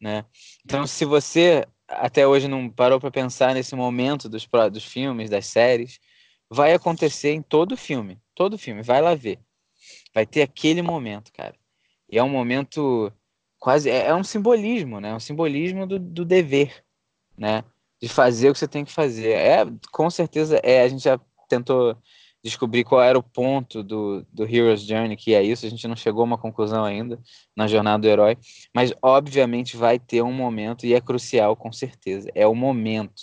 [0.00, 0.24] né?
[0.64, 5.46] Então, se você até hoje não parou para pensar nesse momento dos, dos filmes, das
[5.46, 5.98] séries,
[6.48, 9.38] vai acontecer em todo filme, todo filme, vai lá ver.
[10.14, 11.54] Vai ter aquele momento, cara.
[12.08, 13.12] E é um momento
[13.58, 15.14] quase é, é um simbolismo, né?
[15.14, 16.84] Um simbolismo do, do dever,
[17.36, 17.64] né?
[18.00, 19.32] De fazer o que você tem que fazer.
[19.32, 20.82] É, com certeza, é.
[20.82, 21.96] A gente já tentou
[22.42, 25.66] descobrir qual era o ponto do, do Hero's Journey, que é isso.
[25.66, 27.18] A gente não chegou a uma conclusão ainda
[27.54, 28.38] na jornada do herói,
[28.74, 32.30] mas obviamente vai ter um momento e é crucial, com certeza.
[32.34, 33.22] É o momento,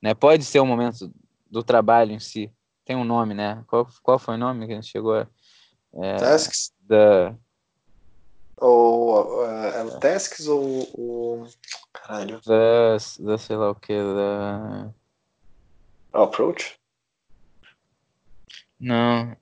[0.00, 0.14] né?
[0.14, 1.12] Pode ser o momento
[1.50, 2.50] do trabalho em si.
[2.84, 3.62] Tem um nome, né?
[3.66, 5.26] Qual, qual foi o nome que a gente chegou a.
[5.94, 6.72] É, Tasks?
[6.80, 7.34] Da,
[8.62, 10.62] ou uh, Tasks ou
[10.94, 11.48] o.
[11.92, 12.40] Caralho.
[12.46, 13.92] Da, da sei lá o que.
[13.92, 14.90] Da...
[16.12, 16.78] Approach?
[18.82, 19.36] Não.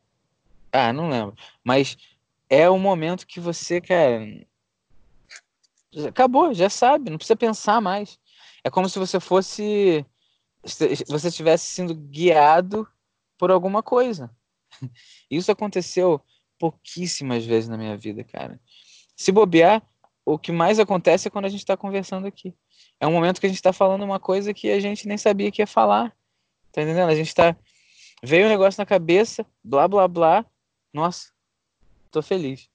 [0.70, 1.34] Ah, não lembro.
[1.64, 1.96] Mas
[2.48, 4.46] é o momento que você, cara.
[6.06, 8.18] Acabou, já sabe, não precisa pensar mais.
[8.62, 10.04] É como se você fosse.
[10.62, 12.86] Você estivesse sendo guiado
[13.38, 14.30] por alguma coisa.
[15.30, 16.20] Isso aconteceu
[16.58, 18.60] pouquíssimas vezes na minha vida, cara.
[19.16, 19.82] Se bobear,
[20.22, 22.54] o que mais acontece é quando a gente está conversando aqui.
[23.00, 25.50] É um momento que a gente está falando uma coisa que a gente nem sabia
[25.50, 26.14] que ia falar.
[26.70, 27.08] Tá entendendo?
[27.08, 27.56] A gente está
[28.22, 30.46] Veio um negócio na cabeça, blá blá blá.
[30.92, 31.30] Nossa,
[32.10, 32.68] tô feliz.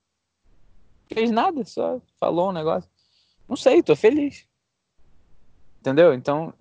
[1.13, 2.89] Fez nada, só falou um negócio.
[3.47, 4.47] Não sei, tô feliz.
[5.79, 6.13] Entendeu?
[6.13, 6.53] Então,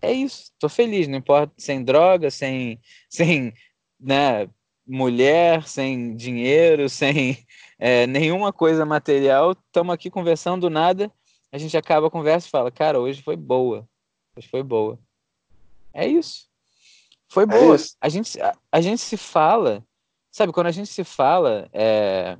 [0.00, 0.52] é isso.
[0.58, 2.80] Tô feliz, não importa sem droga, sem,
[3.10, 3.52] sem
[3.98, 4.48] né,
[4.86, 7.44] mulher, sem dinheiro, sem
[7.78, 9.52] é, nenhuma coisa material.
[9.52, 11.12] Estamos aqui conversando nada.
[11.50, 13.86] A gente acaba a conversa e fala, cara, hoje foi boa.
[14.36, 14.98] Hoje foi boa.
[15.92, 16.51] É isso.
[17.32, 17.76] Foi é boa.
[17.76, 19.82] É a, gente, a, a, gente se fala,
[20.30, 22.36] sabe, quando a gente se fala, é,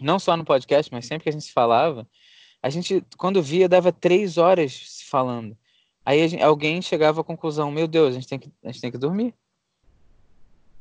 [0.00, 2.08] não só no podcast, mas sempre que a gente se falava,
[2.62, 5.58] a gente, quando via, dava três horas se falando.
[6.06, 8.92] Aí gente, alguém chegava à conclusão, meu Deus, a gente, tem que, a gente tem
[8.92, 9.34] que dormir.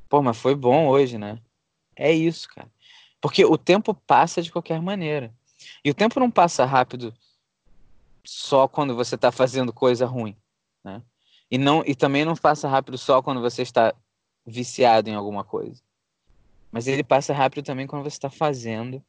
[0.07, 1.39] Pô, mas foi bom hoje, né?
[1.95, 2.71] É isso, cara.
[3.19, 5.33] Porque o tempo passa de qualquer maneira.
[5.83, 7.11] E o tempo não passa rápido
[8.23, 10.37] só quando você está fazendo coisa ruim,
[10.83, 11.01] né?
[11.53, 13.93] E, não, e também não passa rápido só quando você está
[14.43, 15.83] viciado em alguma coisa.
[16.71, 19.05] Mas ele passa rápido também quando você está fazendo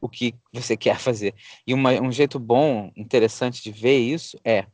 [0.00, 1.34] o que você quer fazer.
[1.66, 4.66] E uma, um jeito bom, interessante de ver isso é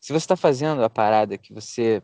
[0.00, 2.02] se você está fazendo a parada que você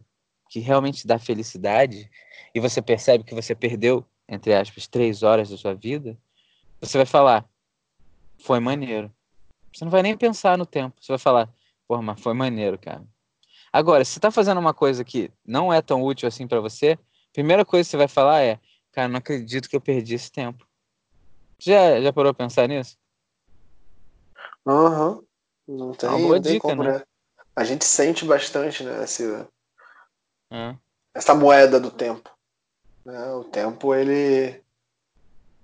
[0.49, 2.09] que realmente dá felicidade
[2.55, 6.17] e você percebe que você perdeu entre aspas três horas da sua vida,
[6.81, 7.45] você vai falar
[8.39, 9.13] foi maneiro.
[9.75, 10.95] Você não vai nem pensar no tempo.
[11.01, 11.53] Você vai falar
[11.89, 13.05] Porra, mas foi maneiro, cara.
[13.73, 16.99] Agora, se você tá fazendo uma coisa que não é tão útil assim para você,
[17.33, 18.61] primeira coisa que você vai falar é,
[18.93, 20.67] cara, não acredito que eu perdi esse tempo.
[21.59, 22.99] Já, já parou a pensar nisso?
[24.67, 25.11] Aham.
[25.11, 25.27] Uhum.
[25.67, 26.99] Não tem, é uma boa dica, como, né?
[26.99, 27.05] né?
[27.57, 29.05] A gente sente bastante, né?
[29.05, 29.25] Esse,
[30.51, 30.77] é.
[31.15, 32.29] Essa moeda do tempo.
[33.07, 33.33] Né?
[33.33, 34.63] O tempo, ele,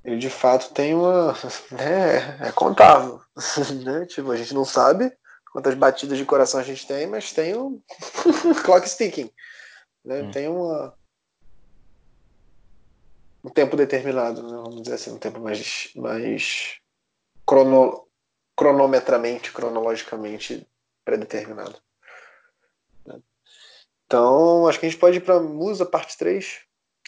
[0.04, 1.34] ele de fato tem uma.
[1.72, 2.48] Né?
[2.48, 3.20] É contável.
[3.84, 4.06] né?
[4.06, 5.12] Tipo, a gente não sabe
[5.58, 7.82] quantas batidas de coração a gente tem, mas tem um
[8.64, 9.28] clock sticking.
[10.04, 10.22] Né?
[10.22, 10.30] Hum.
[10.30, 10.96] Tem uma.
[13.42, 14.50] Um tempo determinado, né?
[14.50, 16.76] vamos dizer assim, um tempo mais, mais
[17.44, 18.06] crono,
[18.56, 20.64] cronometramente, cronologicamente
[21.04, 21.76] predeterminado.
[24.06, 26.60] Então, acho que a gente pode ir para Musa, parte 3.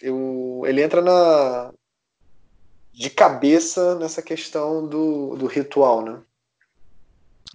[0.03, 1.73] Eu, ele entra na
[2.93, 6.23] de cabeça nessa questão do, do ritual, né?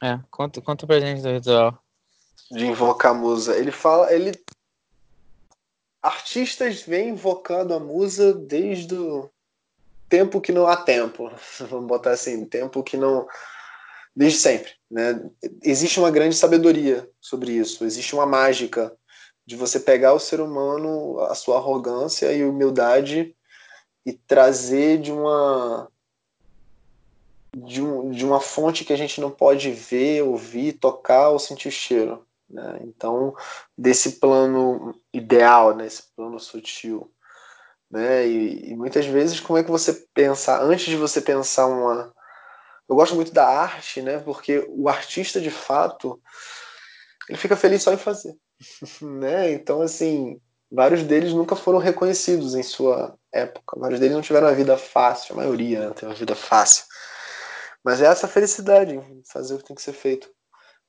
[0.02, 1.78] É, conta, conta pra gente do ritual.
[2.52, 3.58] De invocar a musa.
[3.58, 4.12] Ele fala.
[4.14, 4.32] Ele.
[6.02, 9.30] Artistas vêm invocando a musa desde o
[10.08, 11.32] tempo que não há tempo.
[11.70, 13.28] Vamos botar assim, tempo que não
[14.16, 14.72] desde sempre.
[14.90, 15.22] Né?
[15.62, 18.96] Existe uma grande sabedoria sobre isso, existe uma mágica
[19.46, 23.36] de você pegar o ser humano, a sua arrogância e humildade
[24.06, 25.92] e trazer de uma
[27.64, 31.70] de, um, de uma fonte que a gente não pode ver, ouvir, tocar ou sentir
[31.70, 32.26] o cheiro.
[32.50, 32.82] Né?
[32.84, 33.34] Então,
[33.78, 35.88] desse plano ideal, né?
[35.88, 37.10] esse plano sutil.
[37.90, 38.28] Né?
[38.28, 42.14] E, e muitas vezes, como é que você pensa, antes de você pensar uma,
[42.90, 44.20] eu gosto muito da arte, né?
[44.20, 46.22] Porque o artista, de fato,
[47.30, 48.36] ele fica feliz só em fazer,
[49.02, 49.52] né?
[49.54, 50.40] Então, assim,
[50.72, 53.80] vários deles nunca foram reconhecidos em sua época.
[53.80, 55.94] Vários deles não tiveram uma vida fácil, a maioria né?
[55.96, 56.86] tem uma vida fácil.
[57.86, 59.00] Mas é essa felicidade,
[59.32, 60.28] fazer o que tem que ser feito.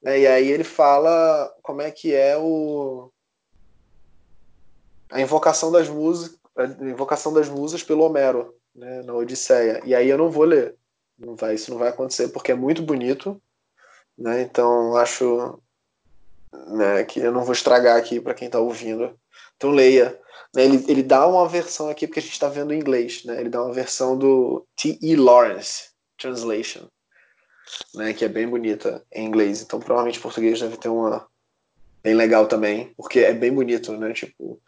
[0.03, 0.21] Né?
[0.21, 3.13] E aí ele fala como é que é o
[5.13, 6.39] a invocação das musas,
[6.81, 9.83] invocação das musas pelo Homero, né, na Odisseia.
[9.85, 10.75] E aí eu não vou ler,
[11.19, 13.41] não vai, isso não vai acontecer porque é muito bonito,
[14.17, 14.41] né?
[14.41, 15.61] Então acho
[16.69, 19.15] né, que eu não vou estragar aqui para quem está ouvindo.
[19.57, 20.19] Então leia.
[20.55, 20.65] Né?
[20.65, 23.39] Ele, ele dá uma versão aqui porque a gente está vendo em inglês, né?
[23.39, 25.15] Ele dá uma versão do T.E.
[25.15, 26.89] Lawrence Translation,
[27.95, 28.13] né?
[28.13, 29.63] Que é bem bonita em inglês.
[29.63, 31.27] Então provavelmente português deve ter uma
[32.03, 34.13] bem legal também, porque é bem bonito, né?
[34.13, 34.61] Tipo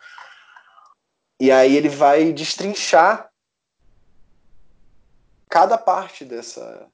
[1.41, 3.31] e aí ele vai destrinchar
[5.49, 6.91] cada parte dessa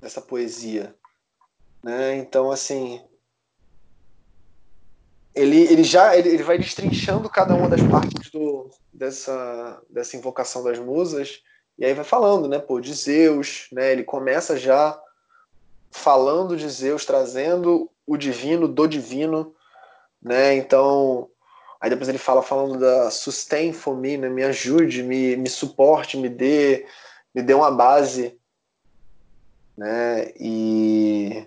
[0.00, 0.94] dessa poesia,
[1.82, 2.16] né?
[2.16, 3.04] Então assim,
[5.34, 10.62] ele, ele já ele, ele vai destrinchando cada uma das partes do, dessa dessa invocação
[10.62, 11.42] das musas
[11.78, 13.92] e aí vai falando, né, pô, de Zeus, né?
[13.92, 14.98] Ele começa já
[15.90, 19.54] falando de Zeus, trazendo o divino do divino,
[20.22, 20.54] né?
[20.54, 21.28] Então,
[21.80, 24.28] aí depois ele fala falando da sustain for me, né?
[24.28, 26.86] Me ajude, me, me suporte, me dê
[27.34, 28.40] me deu uma base,
[29.76, 30.32] né?
[30.40, 31.46] E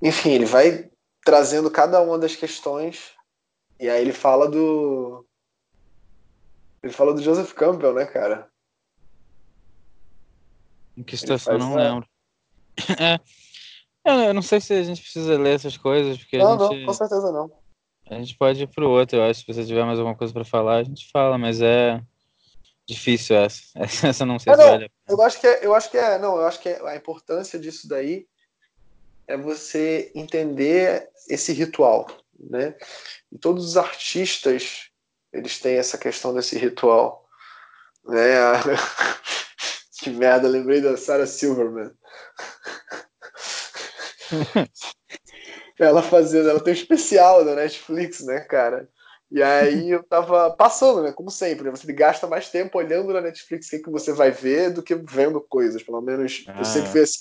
[0.00, 0.90] enfim, ele vai
[1.22, 3.12] trazendo cada uma das questões
[3.78, 5.26] e aí ele fala do
[6.82, 8.50] ele fala do Joseph Campbell, né, cara?
[11.00, 12.06] Em que situação não lembro.
[14.02, 16.80] É, eu não sei se a gente precisa ler essas coisas, porque não, a gente...
[16.80, 17.52] não, com certeza não.
[18.08, 19.40] A gente pode ir pro outro, eu acho.
[19.40, 22.02] Se você tiver mais alguma coisa para falar, a gente fala, mas é
[22.90, 23.62] Difícil essa.
[24.08, 24.90] Essa não sei é, se não, vale.
[25.08, 27.56] Eu acho que é, eu acho que é, não, eu acho que é, a importância
[27.56, 28.26] disso daí
[29.28, 32.74] é você entender esse ritual, né?
[33.30, 34.90] E todos os artistas,
[35.32, 37.28] eles têm essa questão desse ritual,
[38.04, 38.34] né?
[40.00, 41.90] que merda, lembrei da Sarah Silverman.
[45.78, 48.88] ela fazendo, ela tem um especial da Netflix, né, cara?
[49.30, 51.12] E aí eu tava passando, né?
[51.12, 51.70] Como sempre, né?
[51.70, 54.94] Você gasta mais tempo olhando na Netflix o que, que você vai ver do que
[54.94, 55.82] vendo coisas.
[55.82, 56.58] Pelo menos ah.
[56.58, 57.20] eu sempre fui assim.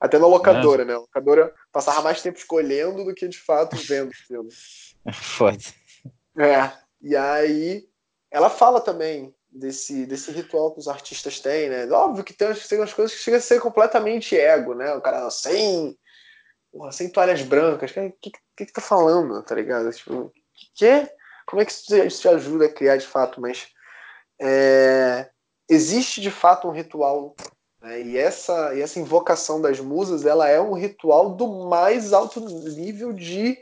[0.00, 0.94] Até na locadora, né?
[0.94, 4.50] A locadora passava mais tempo escolhendo do que de fato vendo filme.
[5.12, 5.58] Foda.
[6.36, 6.72] É.
[7.00, 7.84] E aí
[8.30, 11.90] ela fala também desse, desse ritual que os artistas têm, né?
[11.90, 14.94] Óbvio que tem, tem umas coisas que chegam a ser completamente ego, né?
[14.94, 15.96] O cara sem,
[16.70, 17.90] porra, sem toalhas brancas.
[17.90, 19.90] O que, que, que, que tá falando, tá ligado?
[19.92, 20.32] Tipo,
[20.74, 21.08] que?
[21.48, 23.68] como é que isso te ajuda a criar de fato, mas
[24.40, 25.30] é,
[25.68, 27.34] existe de fato um ritual
[27.80, 28.02] né?
[28.02, 33.14] e essa e essa invocação das musas ela é um ritual do mais alto nível
[33.14, 33.58] de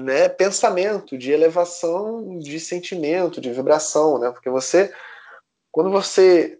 [0.00, 4.30] né, pensamento, de elevação de sentimento, de vibração, né?
[4.30, 4.92] Porque você
[5.70, 6.58] quando você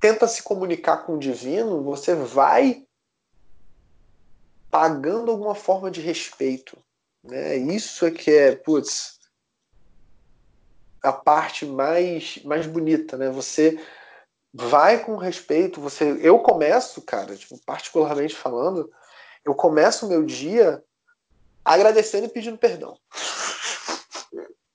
[0.00, 2.84] tenta se comunicar com o divino, você vai
[4.70, 6.76] pagando alguma forma de respeito.
[7.22, 7.56] Né?
[7.56, 9.20] Isso é que é, putz,
[11.00, 13.30] a parte mais, mais bonita, né?
[13.30, 13.80] Você
[14.52, 18.90] vai com respeito, você, eu começo, cara, tipo, particularmente falando,
[19.44, 20.82] eu começo o meu dia
[21.64, 22.96] agradecendo e pedindo perdão.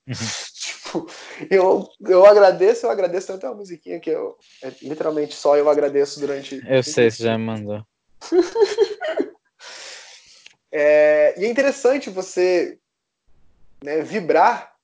[0.54, 1.08] tipo,
[1.50, 6.18] eu, eu agradeço, eu agradeço tanto a musiquinha que eu é, literalmente só eu agradeço
[6.20, 6.60] durante.
[6.68, 7.84] Eu sei, você já me mandou.
[10.72, 12.78] é, e é interessante você
[13.82, 14.74] né, vibrar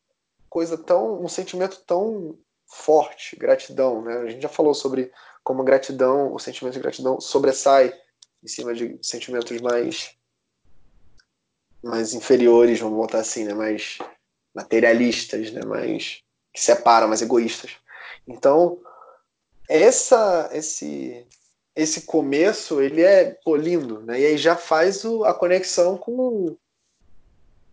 [0.48, 1.22] coisa tão.
[1.22, 4.02] um sentimento tão forte, gratidão.
[4.02, 4.16] Né?
[4.18, 5.12] A gente já falou sobre
[5.42, 7.92] como a gratidão, o sentimento de gratidão sobressai
[8.46, 10.14] em cima de sentimentos mais
[11.82, 13.52] mais inferiores, vamos botar assim, né?
[13.52, 13.98] mais
[14.54, 15.64] materialistas, né?
[15.64, 16.22] mais
[16.52, 17.72] que separam, mais egoístas.
[18.26, 18.80] Então,
[19.68, 21.26] essa esse
[21.74, 24.18] esse começo, ele é pô, lindo, né?
[24.18, 26.56] E aí já faz o, a conexão com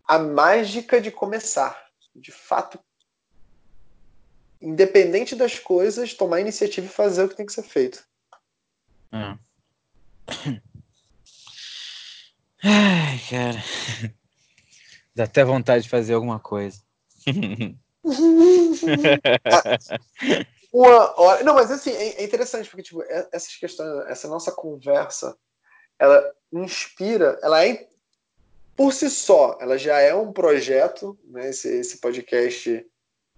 [0.06, 1.82] a mágica de começar.
[2.14, 2.78] De fato,
[4.62, 8.06] independente das coisas, tomar iniciativa e fazer o que tem que ser feito.
[9.14, 9.38] É.
[12.64, 13.64] Ai, cara.
[15.16, 16.80] Dá até vontade de fazer alguma coisa.
[20.74, 21.44] Uma hora...
[21.44, 25.38] Não, mas assim, é, interessante, porque tipo, é, essas questões, essa nossa conversa,
[26.00, 27.88] ela inspira, ela é
[28.76, 31.50] por si só, ela já é um projeto, né?
[31.50, 32.84] Esse, esse podcast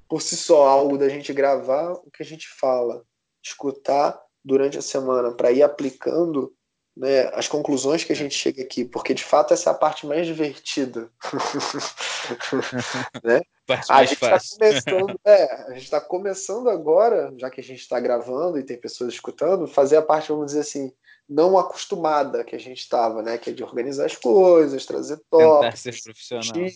[0.08, 3.04] por si só algo da gente gravar o que a gente fala,
[3.44, 6.56] escutar durante a semana para ir aplicando
[6.96, 10.06] né, as conclusões que a gente chega aqui, porque de fato essa é a parte
[10.06, 11.10] mais divertida.
[13.24, 13.42] né?
[13.68, 17.82] Parte a gente está começando, é, a gente está começando agora, já que a gente
[17.82, 20.92] está gravando e tem pessoas escutando, fazer a parte, vamos dizer assim,
[21.28, 23.38] não acostumada que a gente estava, né?
[23.38, 26.70] Que é de organizar as coisas, trazer top, Tentar ser profissional.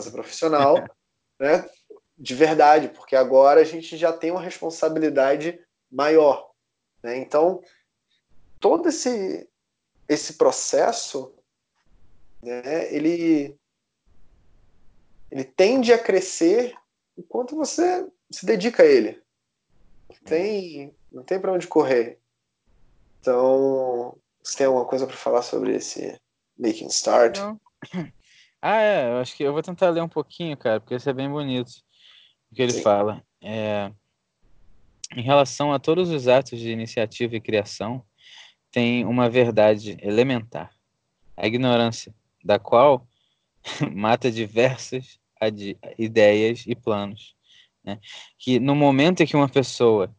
[0.00, 0.84] Ser profissional,
[1.38, 1.68] né?
[2.20, 5.58] de verdade, porque agora a gente já tem uma responsabilidade
[5.90, 6.50] maior.
[7.02, 7.16] Né?
[7.16, 7.62] Então,
[8.60, 9.48] todo esse,
[10.08, 11.34] esse processo,
[12.42, 13.58] né, ele,
[15.30, 16.76] ele tende a crescer
[17.16, 19.20] enquanto você se dedica a ele.
[20.08, 22.20] Não tem, não tem para onde correr.
[23.20, 26.20] Então, você tem alguma coisa para falar sobre esse
[26.58, 27.38] Making Start?
[27.38, 27.60] Não.
[28.62, 31.14] Ah, é, eu acho que eu vou tentar ler um pouquinho, cara, porque isso é
[31.14, 31.70] bem bonito
[32.52, 32.82] o que ele Sim.
[32.82, 33.24] fala.
[33.42, 33.90] É,
[35.16, 38.04] em relação a todos os atos de iniciativa e criação,
[38.70, 40.70] tem uma verdade elementar:
[41.36, 42.14] a ignorância,
[42.44, 43.06] da qual
[43.94, 45.18] mata diversas
[45.98, 47.34] ideias e planos.
[47.82, 47.98] Né?
[48.38, 50.14] Que no momento em que uma pessoa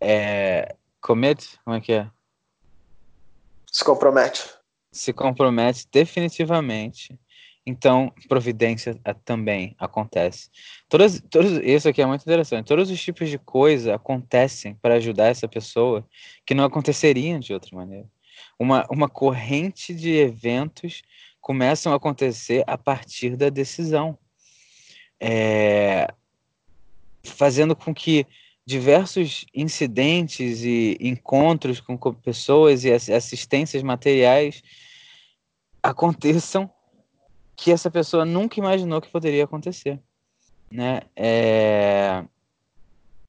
[0.00, 2.10] é, commit, como é que é?
[3.70, 4.54] Se compromete.
[4.92, 7.18] Se compromete definitivamente
[7.66, 10.48] então providência eh, também acontece.
[10.88, 12.66] Todas, todos, isso aqui é muito interessante.
[12.66, 16.06] Todos os tipos de coisa acontecem para ajudar essa pessoa
[16.46, 18.06] que não aconteceriam de outra maneira.
[18.56, 21.02] Uma, uma corrente de eventos
[21.40, 24.16] começam a acontecer a partir da decisão,
[25.20, 26.06] é,
[27.24, 28.26] fazendo com que
[28.64, 34.62] diversos incidentes e encontros com pessoas e assistências materiais
[35.82, 36.70] aconteçam
[37.56, 39.98] que essa pessoa nunca imaginou que poderia acontecer,
[40.70, 41.00] né?
[41.16, 42.22] É...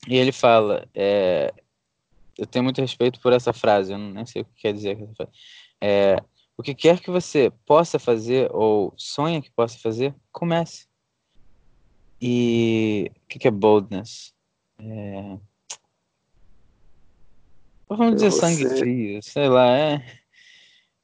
[0.07, 1.53] E ele fala, é...
[2.37, 4.97] eu tenho muito respeito por essa frase, eu nem sei o que quer dizer.
[5.81, 6.17] É...
[6.57, 10.87] O que quer que você possa fazer ou sonha que possa fazer, comece.
[12.19, 14.33] E o que é boldness?
[14.79, 15.37] É...
[17.87, 20.19] Vamos dizer sangue frio, sei lá, é.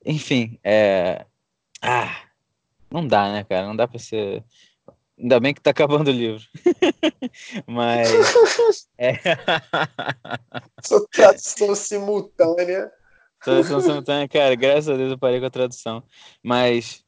[0.06, 1.26] Enfim, é.
[1.82, 2.33] Ah,
[2.94, 3.66] não dá, né, cara?
[3.66, 4.44] Não dá pra ser.
[5.18, 6.44] Ainda bem que tá acabando o livro.
[7.66, 8.88] Mas.
[9.00, 9.14] é...
[10.84, 12.92] Sua tradução simultânea.
[13.44, 16.04] Tradução simultânea, cara, graças a Deus eu parei com a tradução.
[16.44, 17.04] Mas.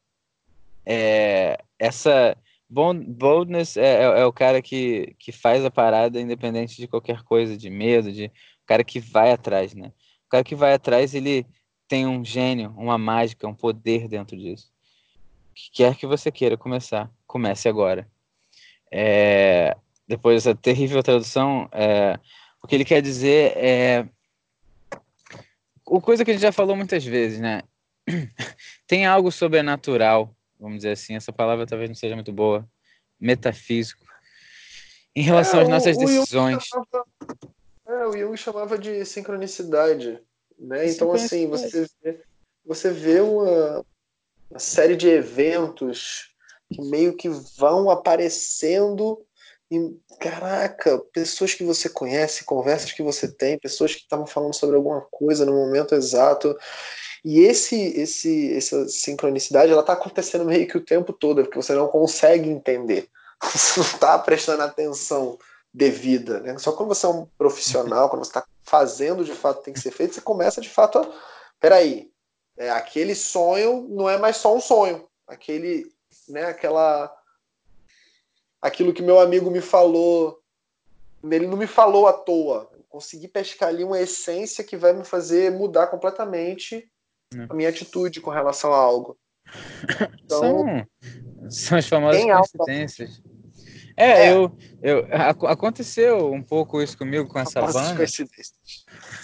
[0.84, 1.56] É...
[1.78, 2.36] Essa.
[2.68, 7.56] Boldness é, é, é, o cara que, que faz a parada independente de qualquer coisa,
[7.56, 8.24] de medo, de.
[8.24, 9.92] O cara que vai atrás, né?
[10.26, 11.46] O cara que vai atrás, ele
[11.86, 14.75] tem um gênio, uma mágica, um poder dentro disso
[15.56, 18.06] que quer que você queira começar, comece agora.
[18.92, 19.74] É,
[20.06, 22.20] depois dessa terrível tradução, é,
[22.62, 24.06] o que ele quer dizer é
[25.86, 27.62] o coisa que a gente já falou muitas vezes, né?
[28.86, 32.68] Tem algo sobrenatural, vamos dizer assim, essa palavra talvez não seja muito boa,
[33.18, 34.04] metafísico,
[35.14, 36.56] em relação é, às nossas o, decisões.
[36.56, 37.06] O chamava,
[37.86, 40.20] é, o Jung chamava de sincronicidade,
[40.58, 40.90] né?
[40.90, 42.20] Então, assim, você vê,
[42.62, 43.84] você vê uma,
[44.50, 46.34] uma série de eventos
[46.72, 49.24] que meio que vão aparecendo
[49.70, 54.76] e, caraca, pessoas que você conhece, conversas que você tem, pessoas que estavam falando sobre
[54.76, 56.56] alguma coisa no momento exato.
[57.24, 61.74] E esse, esse, essa sincronicidade, ela está acontecendo meio que o tempo todo, porque você
[61.74, 63.08] não consegue entender.
[63.42, 65.38] Você não está prestando atenção
[65.74, 66.56] devida, né?
[66.56, 69.90] Só quando você é um profissional, quando você está fazendo de fato tem que ser
[69.90, 71.12] feito, você começa de fato a,
[71.60, 72.10] peraí,
[72.56, 75.86] é, aquele sonho não é mais só um sonho, aquele,
[76.28, 76.44] né?
[76.44, 77.14] Aquela
[78.60, 80.40] aquilo que meu amigo me falou,
[81.22, 82.68] ele não me falou à toa.
[82.72, 86.90] Eu consegui pescar ali uma essência que vai me fazer mudar completamente
[87.34, 87.46] é.
[87.48, 89.16] a minha atitude com relação a algo.
[90.26, 93.22] Então, são, são as famosas coincidências.
[93.96, 95.08] É, é, eu, eu
[95.48, 98.04] aconteceu um pouco isso comigo com essa banda.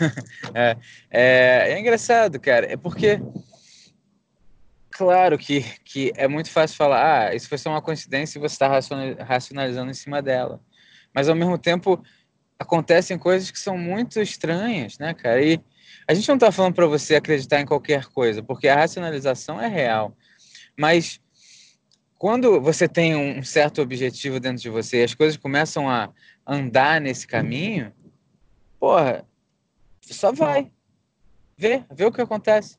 [0.55, 0.77] é,
[1.11, 2.73] é, é engraçado, cara.
[2.73, 3.21] É porque
[4.91, 8.55] claro que, que é muito fácil falar, ah, isso foi só uma coincidência e você
[8.55, 8.69] está
[9.25, 10.61] racionalizando em cima dela.
[11.15, 12.03] Mas ao mesmo tempo
[12.59, 15.43] acontecem coisas que são muito estranhas, né, cara?
[15.45, 15.61] E
[16.09, 19.69] a gente não está falando para você acreditar em qualquer coisa, porque a racionalização é
[19.69, 20.17] real.
[20.79, 21.21] Mas
[22.23, 26.09] quando você tem um certo objetivo dentro de você e as coisas começam a
[26.47, 27.93] andar nesse caminho,
[28.79, 29.27] porra,
[30.01, 30.71] só vai.
[31.59, 32.79] Vê, vê o que acontece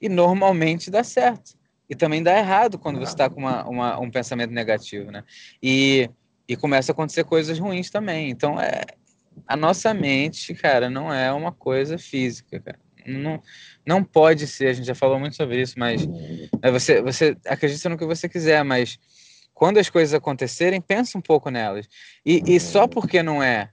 [0.00, 1.58] e normalmente dá certo.
[1.90, 5.24] E também dá errado quando você está com uma, uma, um pensamento negativo, né?
[5.62, 6.08] E,
[6.48, 8.30] e começa a acontecer coisas ruins também.
[8.30, 8.80] Então, é,
[9.46, 12.78] a nossa mente, cara, não é uma coisa física, cara.
[13.06, 13.42] Não,
[13.84, 16.06] não pode ser, a gente já falou muito sobre isso, mas
[16.62, 18.98] é, você, você acredita no que você quiser, mas
[19.54, 21.88] quando as coisas acontecerem, pensa um pouco nelas.
[22.24, 23.70] E, e só porque não é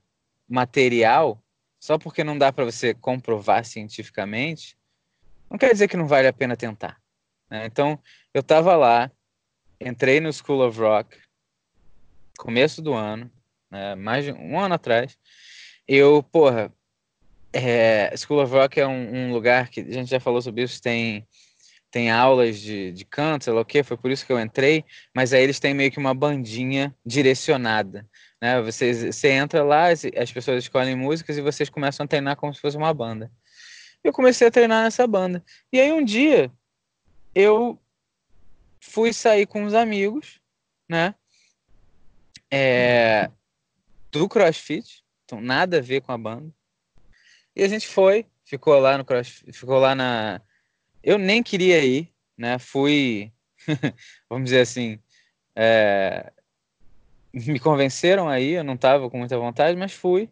[0.48, 1.42] material,
[1.80, 4.78] só porque não dá para você comprovar cientificamente,
[5.50, 7.00] não quer dizer que não vale a pena tentar.
[7.50, 7.66] Né?
[7.66, 8.00] Então,
[8.34, 9.10] eu estava lá,
[9.80, 11.18] entrei no School of Rock,
[12.38, 13.32] começo do ano,
[13.72, 13.96] né?
[13.96, 15.18] mais de um ano atrás.
[15.88, 16.74] Eu, porra,
[17.58, 20.82] é, School of Rock é um, um, lugar que a gente já falou sobre isso,
[20.82, 21.26] tem
[21.90, 24.84] tem aulas de, de canto, sei lá o que, foi por isso que eu entrei,
[25.16, 28.06] mas aí eles têm meio que uma bandinha direcionada,
[28.42, 28.62] né?
[28.62, 32.60] Você, você entra lá, as pessoas escolhem músicas e vocês começam a treinar como se
[32.60, 33.32] fosse uma banda
[34.08, 35.44] eu comecei a treinar nessa banda.
[35.72, 36.52] E aí um dia
[37.36, 37.80] eu
[38.80, 40.40] fui sair com uns amigos,
[40.90, 41.14] né?
[42.50, 43.30] É,
[44.12, 46.54] do CrossFit, então nada a ver com a banda.
[47.58, 50.40] E a gente foi, ficou lá no CrossFit, ficou lá na.
[51.04, 52.60] Eu nem queria ir, né?
[52.60, 53.32] Fui,
[54.30, 55.00] vamos dizer assim,
[55.56, 56.32] é...
[57.34, 60.30] me convenceram aí, eu não estava com muita vontade, mas fui.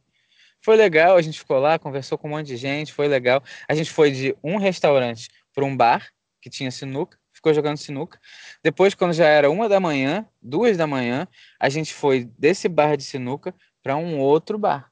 [0.61, 3.43] Foi legal, a gente ficou lá, conversou com um monte de gente, foi legal.
[3.67, 6.07] A gente foi de um restaurante para um bar
[6.39, 8.19] que tinha sinuca, ficou jogando sinuca.
[8.63, 11.27] Depois, quando já era uma da manhã, duas da manhã,
[11.59, 13.51] a gente foi desse bar de sinuca
[13.81, 14.91] para um outro bar.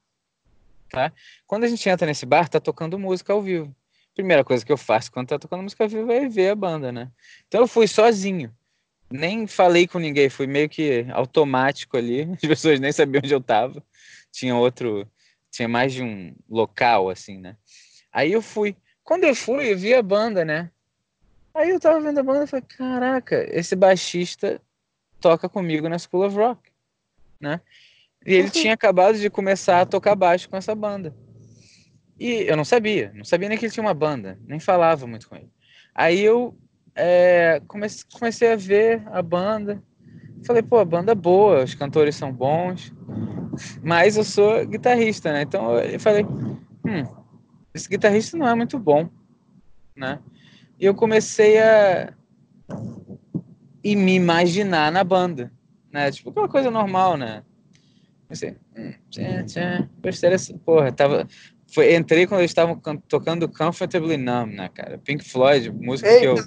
[0.94, 1.12] Tá?
[1.48, 3.76] Quando a gente entra nesse bar, tá tocando música ao vivo.
[4.14, 6.92] Primeira coisa que eu faço quando tá tocando música ao vivo é ver a banda,
[6.92, 7.12] né?
[7.48, 8.56] Então eu fui sozinho.
[9.12, 12.30] Nem falei com ninguém, fui meio que automático ali.
[12.38, 13.84] As pessoas nem sabiam onde eu tava.
[14.32, 15.10] Tinha outro
[15.50, 17.58] tinha mais de um local, assim, né?
[18.12, 18.76] Aí eu fui.
[19.04, 20.70] Quando eu fui, eu vi a banda, né?
[21.56, 24.62] Aí eu tava vendo a banda e falei, caraca, esse baixista
[25.20, 26.72] toca comigo na School of Rock,
[27.40, 27.62] né?
[28.26, 28.50] E ele uhum.
[28.50, 31.14] tinha acabado de começar a tocar baixo com essa banda.
[32.20, 35.28] E eu não sabia, não sabia nem que ele tinha uma banda, nem falava muito
[35.28, 35.50] com ele.
[35.94, 36.58] Aí eu
[36.96, 39.84] é, comecei, comecei a ver a banda,
[40.46, 42.94] falei, pô, a banda é boa, os cantores são bons,
[43.82, 45.42] mas eu sou guitarrista, né?
[45.42, 47.06] Então eu falei, hum,
[47.74, 49.10] esse guitarrista não é muito bom,
[49.96, 50.20] né?
[50.80, 52.14] E eu comecei a
[53.84, 55.52] e me imaginar na banda,
[55.92, 56.10] né?
[56.12, 57.44] Tipo, aquela coisa normal, né?
[58.34, 61.28] Pensei, hum, tchê, tchê, gostei porra, tava,
[61.72, 64.98] foi, entrei quando eles estavam tocando Comfortably Numb, né, cara?
[64.98, 66.44] Pink Floyd, música Eita, que eu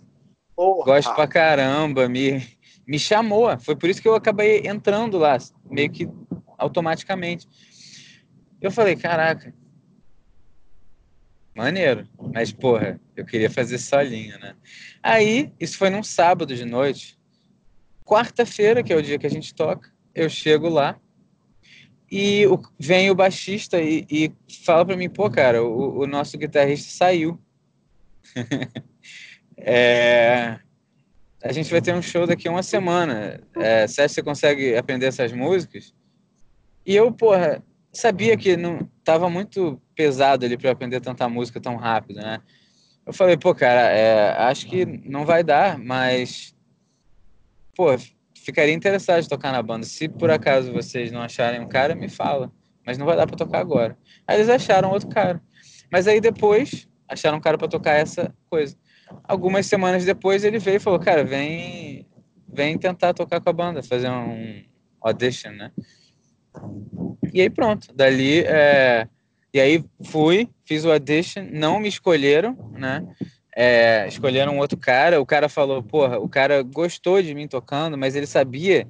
[0.56, 0.84] porra.
[0.84, 2.44] gosto pra caramba, me,
[2.88, 5.38] me chamou, foi por isso que eu acabei entrando lá,
[5.70, 6.08] meio que
[6.58, 7.46] automaticamente.
[8.60, 9.54] Eu falei, caraca,
[11.54, 14.56] maneiro, mas porra, eu queria fazer solinho, né?
[15.00, 17.16] Aí, isso foi num sábado de noite.
[18.04, 21.00] Quarta-feira, que é o dia que a gente toca, eu chego lá
[22.10, 24.32] e o, vem o baixista e, e
[24.64, 27.40] fala para mim, pô, cara, o, o nosso guitarrista saiu.
[29.58, 30.58] é,
[31.42, 33.40] a gente vai ter um show daqui a uma semana.
[33.56, 35.94] É, que você consegue aprender essas músicas?
[36.84, 41.76] E eu, porra, sabia que não tava muito pesado ali para aprender tanta música tão
[41.76, 42.40] rápido, né?
[43.04, 46.54] Eu falei, pô, cara, é, acho que não vai dar, mas.
[47.74, 47.96] Pô,
[48.46, 49.84] ficaria interessado em tocar na banda.
[49.84, 52.52] Se por acaso vocês não acharem um cara, me fala.
[52.86, 53.98] Mas não vai dar para tocar agora.
[54.24, 55.42] Aí eles acharam outro cara.
[55.90, 58.76] Mas aí depois acharam um cara para tocar essa coisa.
[59.24, 62.06] Algumas semanas depois ele veio e falou: Cara, vem,
[62.48, 64.62] vem tentar tocar com a banda, fazer um
[65.00, 65.72] audition, né?
[67.32, 67.92] E aí pronto.
[67.92, 69.08] Dali, é...
[69.52, 73.04] e aí fui, fiz o audition, não me escolheram, né?
[73.58, 75.20] É, escolheram outro cara.
[75.20, 78.86] O cara falou: Porra, o cara gostou de mim tocando, mas ele sabia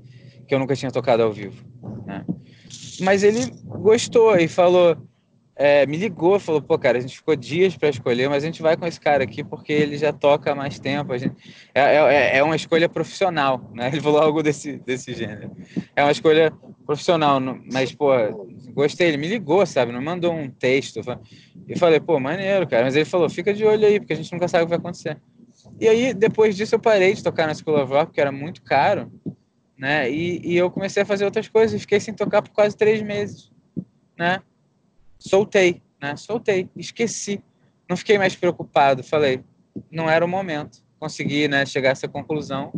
[0.48, 1.64] que eu nunca tinha tocado ao vivo,
[2.04, 2.24] né?
[3.00, 4.96] Mas ele gostou e falou
[5.58, 8.60] é, me ligou, falou, pô, cara, a gente ficou dias para escolher, mas a gente
[8.60, 11.14] vai com esse cara aqui porque ele já toca há mais tempo.
[11.14, 11.34] A gente...
[11.74, 13.88] é, é, é uma escolha profissional, né?
[13.90, 15.50] Ele falou algo desse, desse gênero.
[15.96, 16.52] É uma escolha
[16.84, 17.40] profissional,
[17.72, 18.10] mas, pô,
[18.74, 19.08] gostei.
[19.08, 19.92] Ele me ligou, sabe?
[19.92, 21.00] Não mandou um texto.
[21.68, 22.84] E falei, pô, maneiro, cara.
[22.84, 24.78] Mas ele falou, fica de olho aí, porque a gente nunca sabe o que vai
[24.78, 25.18] acontecer.
[25.80, 28.62] E aí, depois disso, eu parei de tocar na School of Rock, porque era muito
[28.62, 29.10] caro,
[29.76, 30.10] né?
[30.10, 33.02] E, e eu comecei a fazer outras coisas e fiquei sem tocar por quase três
[33.02, 33.50] meses,
[34.16, 34.40] né?
[35.18, 36.16] soltei, né?
[36.16, 37.42] Soltei, esqueci.
[37.88, 39.02] Não fiquei mais preocupado.
[39.02, 39.42] Falei,
[39.90, 40.84] não era o momento.
[40.98, 42.72] Consegui, né, chegar a essa conclusão.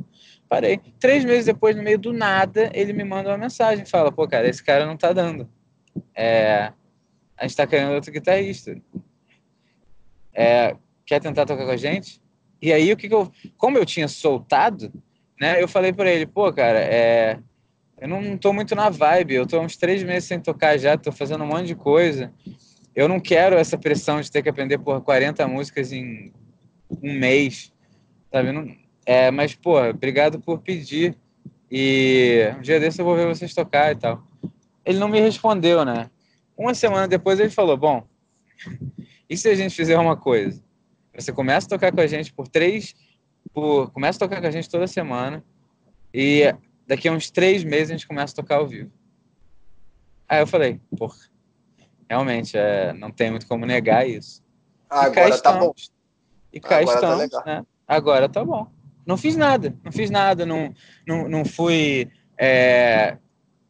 [0.48, 0.80] Parei.
[0.98, 3.84] Três meses depois, no meio do nada, ele me manda uma mensagem.
[3.84, 5.48] Fala, pô, cara, esse cara não tá dando.
[6.14, 6.72] É,
[7.38, 8.76] a gente tá querendo outro guitarrista.
[10.34, 10.76] É,
[11.06, 12.20] quer tentar tocar com a gente?
[12.60, 13.30] E aí, o que, que eu...
[13.56, 14.92] Como eu tinha soltado,
[15.40, 17.38] né, eu falei para ele, pô, cara, é,
[18.00, 19.34] eu não estou muito na vibe.
[19.34, 22.32] Eu estou uns três meses sem tocar já, estou fazendo um monte de coisa.
[22.94, 26.32] Eu não quero essa pressão de ter que aprender por 40 músicas em
[27.02, 27.72] um mês,
[28.32, 28.50] sabe?
[28.50, 28.66] Não,
[29.06, 31.16] é, mas, pô, obrigado por pedir.
[31.70, 34.22] E um dia desse eu vou ver vocês tocar e tal.
[34.84, 36.10] Ele não me respondeu, né?
[36.58, 38.04] Uma semana depois ele falou: Bom,
[39.30, 40.60] e se a gente fizer uma coisa?
[41.14, 42.96] Você começa a tocar com a gente por três.
[43.52, 45.44] Por, começa a tocar com a gente toda semana.
[46.12, 46.52] E
[46.86, 48.90] daqui a uns três meses a gente começa a tocar ao vivo.
[50.28, 51.16] Aí eu falei, porra,
[52.10, 54.42] realmente, é, não tem muito como negar isso.
[54.90, 55.72] Ah, agora tá bom.
[56.52, 57.66] E cá agora tá estamos, tá né?
[57.86, 58.66] Agora tá bom.
[59.06, 60.74] Não fiz nada, não fiz nada, não,
[61.06, 63.16] não, não fui é,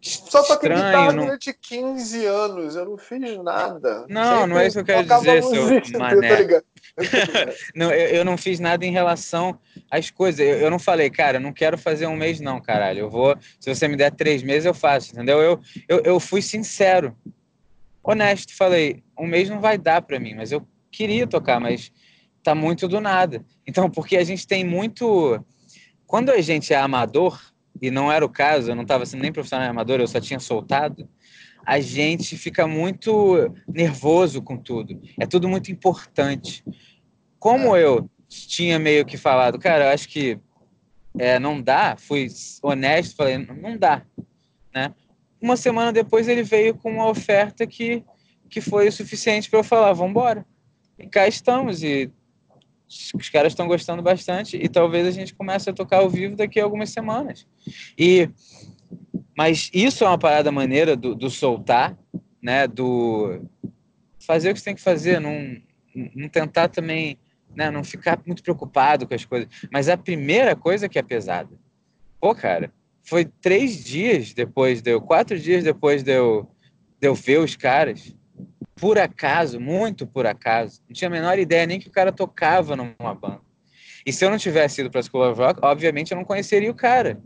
[0.01, 1.25] só toquei guitarra não...
[1.25, 4.07] durante 15 anos, eu não fiz nada.
[4.09, 6.63] Não, não é isso que eu quero dizer, seu mané.
[7.75, 9.59] não, eu, eu, não fiz nada em relação
[9.91, 10.41] às coisas.
[10.41, 13.01] Eu, eu, não falei, cara, eu não quero fazer um mês, não, caralho.
[13.01, 15.41] Eu vou, se você me der três meses, eu faço, entendeu?
[15.41, 17.17] Eu, eu, eu fui sincero,
[18.03, 18.57] honesto.
[18.57, 21.93] Falei, um mês não vai dar para mim, mas eu queria tocar, mas
[22.43, 23.45] tá muito do nada.
[23.67, 25.45] Então, porque a gente tem muito.
[26.07, 27.39] Quando a gente é amador,
[27.81, 30.41] e não era o caso, eu não estava sendo nem profissional amador, eu só tinha
[30.41, 31.09] soltado,
[31.65, 35.01] a gente fica muito nervoso com tudo.
[35.19, 36.65] É tudo muito importante.
[37.39, 40.39] Como eu tinha meio que falado, cara, eu acho que
[41.19, 42.29] é, não dá, fui
[42.63, 44.03] honesto, falei, não dá,
[44.75, 44.95] né?
[45.41, 48.03] Uma semana depois ele veio com uma oferta que,
[48.49, 50.47] que foi o suficiente para eu falar, vamos embora.
[50.99, 52.11] E cá estamos, e
[53.15, 56.59] os caras estão gostando bastante e talvez a gente comece a tocar ao vivo daqui
[56.59, 57.47] a algumas semanas.
[57.99, 58.31] E
[59.37, 61.97] mas isso é uma parada maneira do, do soltar,
[62.43, 62.67] né?
[62.67, 63.41] Do
[64.19, 65.57] fazer o que você tem que fazer, não,
[66.13, 67.17] não tentar também,
[67.55, 67.71] né?
[67.71, 69.49] Não ficar muito preocupado com as coisas.
[69.73, 71.51] Mas a primeira coisa que é pesada,
[72.21, 72.73] pô, cara,
[73.05, 76.51] foi três dias depois de eu, quatro dias depois de eu,
[77.01, 78.13] de eu ver os caras
[78.81, 82.77] por acaso, muito por acaso, não tinha a menor ideia nem que o cara tocava
[82.77, 83.41] numa banda.
[84.07, 86.71] E se eu não tivesse ido para a School of Rock, obviamente eu não conheceria
[86.71, 87.21] o cara.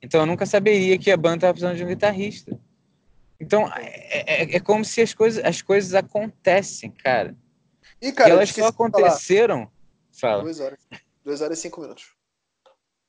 [0.00, 2.58] Então eu nunca saberia que a banda estava precisando de um guitarrista.
[3.38, 7.36] Então é, é, é, como se as coisas, as coisas acontecem, cara.
[8.00, 9.70] E, cara, e elas só aconteceram.
[10.12, 10.42] Fala.
[10.42, 10.78] Duas horas.
[11.24, 12.14] Duas horas e cinco minutos.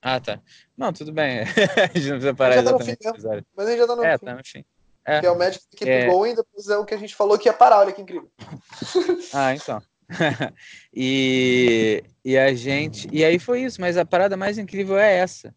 [0.01, 0.41] Ah, tá.
[0.75, 1.41] Não, tudo bem.
[1.77, 2.97] a gente não precisa parar tá exatamente.
[2.97, 3.13] Tá
[3.55, 4.25] Mas a gente já tá no é, fim.
[4.25, 4.65] tá no fim.
[5.05, 6.07] É, que é o Magic Keep é...
[6.07, 8.31] Going, depois é o que a gente falou que ia parar, olha que incrível.
[9.33, 9.81] ah, então.
[10.93, 13.07] e, e a gente.
[13.11, 15.53] E aí foi isso, mas a parada mais incrível é essa.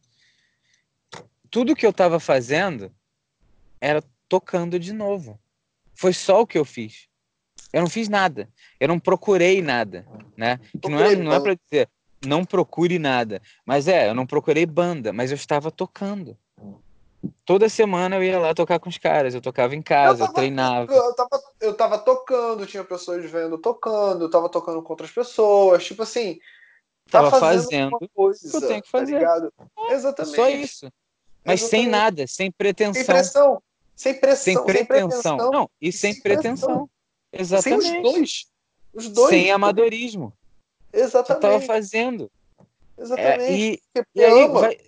[1.50, 2.92] Tudo que eu tava fazendo
[3.80, 5.38] era tocando de novo.
[5.94, 7.06] Foi só o que eu fiz.
[7.72, 8.48] Eu não fiz nada.
[8.80, 10.58] Eu não procurei nada, né?
[10.80, 11.88] Que não é, não é para dizer
[12.24, 16.36] não procure nada, mas é, eu não procurei banda, mas eu estava tocando
[17.44, 20.32] toda semana eu ia lá tocar com os caras, eu tocava em casa, eu, tava,
[20.34, 20.92] treinava.
[20.92, 25.84] Eu tava, eu tava tocando, tinha pessoas vendo tocando, eu tava tocando com outras pessoas,
[25.84, 26.38] tipo assim.
[27.10, 29.20] Tá tava fazendo, fazendo coisa, eu tenho que tá fazer.
[29.20, 29.50] Tá
[29.90, 30.36] Exatamente.
[30.36, 30.92] Só isso.
[31.44, 31.70] Mas Exatamente.
[31.70, 32.94] sem nada, sem pretensão.
[32.94, 33.62] Sem pressão.
[33.94, 34.44] Sem pressão.
[34.44, 34.76] Sem pretensão.
[34.76, 35.50] Sem pretensão.
[35.50, 36.90] Não, e sem, sem pretensão.
[37.32, 37.82] Exatamente.
[37.82, 38.46] Sem os dois.
[38.94, 39.30] Os dois.
[39.30, 40.32] Sem amadorismo.
[40.92, 41.42] Exatamente.
[41.42, 42.30] Você tava fazendo.
[42.96, 43.42] Exatamente.
[43.42, 43.80] É, e,
[44.14, 44.48] e aí.
[44.48, 44.78] Vai...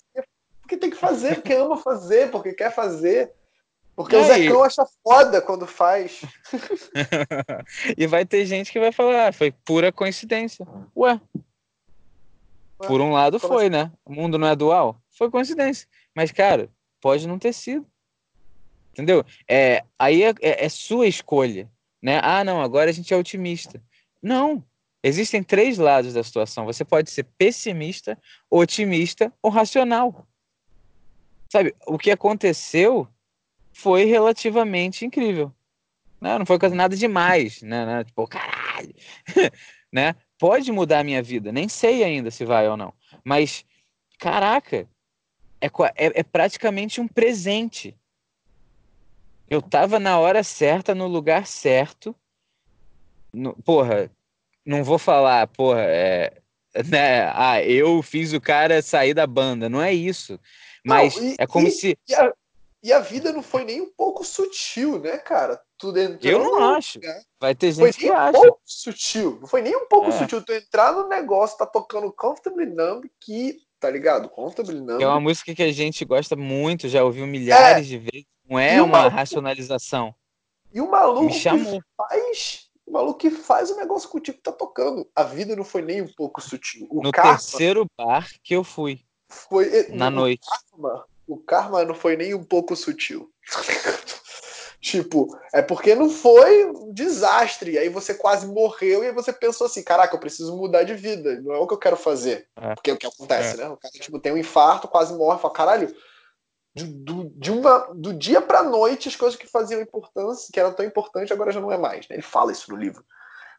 [0.67, 3.33] Porque tem que fazer, porque ama fazer, porque quer fazer.
[3.95, 4.25] Porque e o?
[4.25, 6.23] Zecão acha foda quando faz.
[7.97, 10.67] e vai ter gente que vai falar, ah, foi pura coincidência.
[10.97, 11.12] Ué.
[11.12, 11.21] Ué
[12.89, 13.71] por um lado foi, assim?
[13.71, 13.93] né?
[14.05, 15.01] O mundo não é dual.
[15.17, 15.87] Foi coincidência.
[16.12, 16.69] Mas, cara,
[17.01, 17.87] pode não ter sido.
[18.93, 19.25] Entendeu?
[19.49, 21.71] É, aí é, é, é sua escolha.
[22.03, 22.21] Né?
[22.25, 23.81] Ah, não, agora a gente é otimista.
[24.21, 24.64] Não.
[25.01, 26.67] Existem três lados da situação.
[26.67, 28.19] Você pode ser pessimista,
[28.51, 30.27] otimista ou racional.
[31.51, 33.09] Sabe, o que aconteceu
[33.72, 35.53] foi relativamente incrível.
[36.20, 36.38] Né?
[36.38, 37.84] Não foi nada demais, né?
[37.84, 38.05] né?
[38.05, 38.94] Tipo, caralho,
[39.92, 40.14] né?
[40.38, 42.92] Pode mudar a minha vida, nem sei ainda se vai ou não.
[43.24, 43.64] Mas,
[44.18, 44.88] caraca,
[45.61, 47.97] é, é, é praticamente um presente.
[49.49, 52.14] Eu tava na hora certa, no lugar certo.
[53.32, 54.11] No, porra,
[54.64, 56.40] não vou falar, porra, é,
[56.88, 57.30] né?
[57.32, 59.68] Ah, eu fiz o cara sair da banda.
[59.68, 60.38] Não é isso.
[60.87, 61.99] Mas não, e, é como e, se.
[62.09, 62.32] E a,
[62.82, 65.61] e a, vida não foi nem um pouco sutil, né, cara?
[65.76, 67.01] Tu entrou eu não acho.
[67.41, 68.32] Vai ter gente foi que um acha.
[68.32, 69.39] Pouco sutil.
[69.41, 70.12] Não foi nem um pouco é.
[70.12, 70.43] sutil.
[70.43, 74.28] Tu entrar no negócio, tá tocando Comfortably Numb, que, tá ligado?
[74.28, 75.03] Comfortably Numb.
[75.03, 77.89] É uma música que a gente gosta muito, já ouviu milhares é.
[77.89, 78.26] de vezes.
[78.49, 79.16] Não é uma maluco...
[79.16, 80.14] racionalização.
[80.72, 82.66] E o maluco que faz.
[82.87, 85.11] O maluco que faz o negócio contigo que tá tocando.
[85.12, 86.87] A vida não foi nem um pouco sutil.
[86.89, 89.01] O no terceiro bar que eu fui.
[89.29, 89.89] Foi.
[89.91, 90.47] Na noite.
[90.70, 93.31] Karma, o karma não foi nem um pouco sutil.
[94.81, 97.79] tipo, é porque não foi um desastre.
[97.79, 101.41] Aí você quase morreu e aí você pensou assim: caraca, eu preciso mudar de vida.
[101.41, 102.49] Não é o que eu quero fazer.
[102.57, 102.74] É.
[102.74, 103.57] Porque é o que acontece, é.
[103.57, 103.68] né?
[103.68, 105.95] O cara tipo, tem um infarto, quase morre, fala: caralho,
[106.85, 110.85] do, de uma, do dia para noite as coisas que faziam importância, que eram tão
[110.85, 112.09] importantes, agora já não é mais.
[112.09, 112.16] Né?
[112.16, 113.05] Ele fala isso no livro.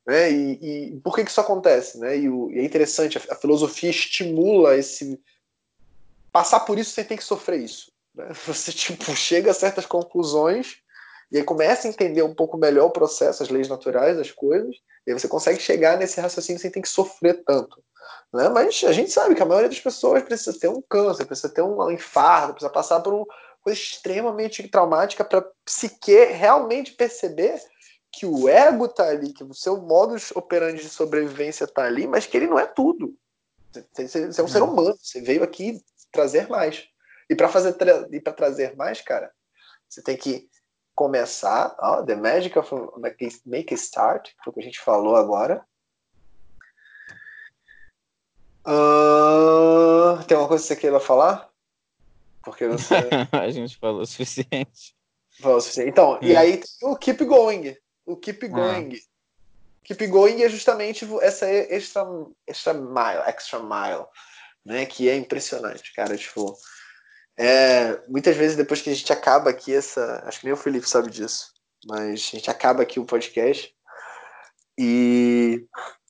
[0.05, 0.31] Né?
[0.31, 1.99] E, e por que, que isso acontece?
[1.99, 2.17] Né?
[2.19, 5.19] E, o, e é interessante, a, a, filosofia estimula esse.
[6.37, 7.91] Passar por isso sem ter que sofrer isso.
[8.13, 8.29] Né?
[8.45, 10.77] Você tipo, chega a certas conclusões
[11.31, 14.75] e aí começa a entender um pouco melhor o processo, as leis naturais, as coisas,
[15.05, 17.83] e aí você consegue chegar nesse raciocínio sem ter que sofrer tanto.
[18.31, 18.47] Né?
[18.49, 21.63] Mas a gente sabe que a maioria das pessoas precisa ter um câncer, precisa ter
[21.63, 23.25] um infarto, precisa passar por uma
[23.61, 27.59] coisa extremamente traumática para psique realmente perceber
[28.11, 32.27] que o ego está ali, que o seu modus operandi de sobrevivência está ali, mas
[32.27, 33.13] que ele não é tudo.
[33.71, 35.81] Você, você é um ser humano, você veio aqui
[36.17, 36.87] trazer mais.
[37.29, 39.31] E para fazer tra e para trazer mais, cara,
[39.87, 40.49] você tem que
[40.95, 42.73] começar, ó, the magic of
[43.45, 45.63] make a start, foi o que a gente falou agora.
[48.65, 51.49] Uh, tem alguma coisa que você queira falar?
[52.43, 52.95] Porque você...
[53.31, 54.95] a gente falou o suficiente.
[55.39, 55.89] Falou o suficiente.
[55.89, 56.25] Então, é.
[56.25, 57.77] e aí tem o keep going.
[58.05, 58.49] O keep ah.
[58.49, 58.95] going.
[58.95, 59.17] Ah.
[59.83, 62.03] Keep going é justamente essa extra,
[62.45, 64.05] extra mile, extra mile,
[64.67, 64.85] né?
[64.85, 66.15] Que é impressionante, cara.
[66.17, 66.55] Tipo,
[67.37, 70.87] é, muitas vezes depois que a gente acaba aqui essa, acho que nem o Felipe
[70.87, 71.53] sabe disso,
[71.85, 73.73] mas a gente acaba aqui o podcast
[74.77, 75.65] e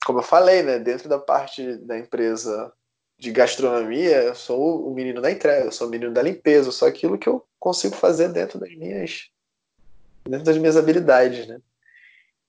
[0.05, 2.73] como eu falei, né, dentro da parte da empresa
[3.19, 6.71] de gastronomia, eu sou o menino da entrega, eu sou o menino da limpeza, eu
[6.73, 9.29] sou aquilo que eu consigo fazer dentro das minhas
[10.27, 11.59] dentro das minhas habilidades, né?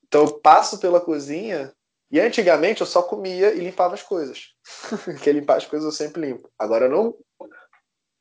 [0.07, 1.73] Então eu passo pela cozinha
[2.11, 4.55] e antigamente eu só comia e limpava as coisas.
[5.05, 6.51] Porque limpar as coisas eu sempre limpo.
[6.59, 7.15] Agora eu não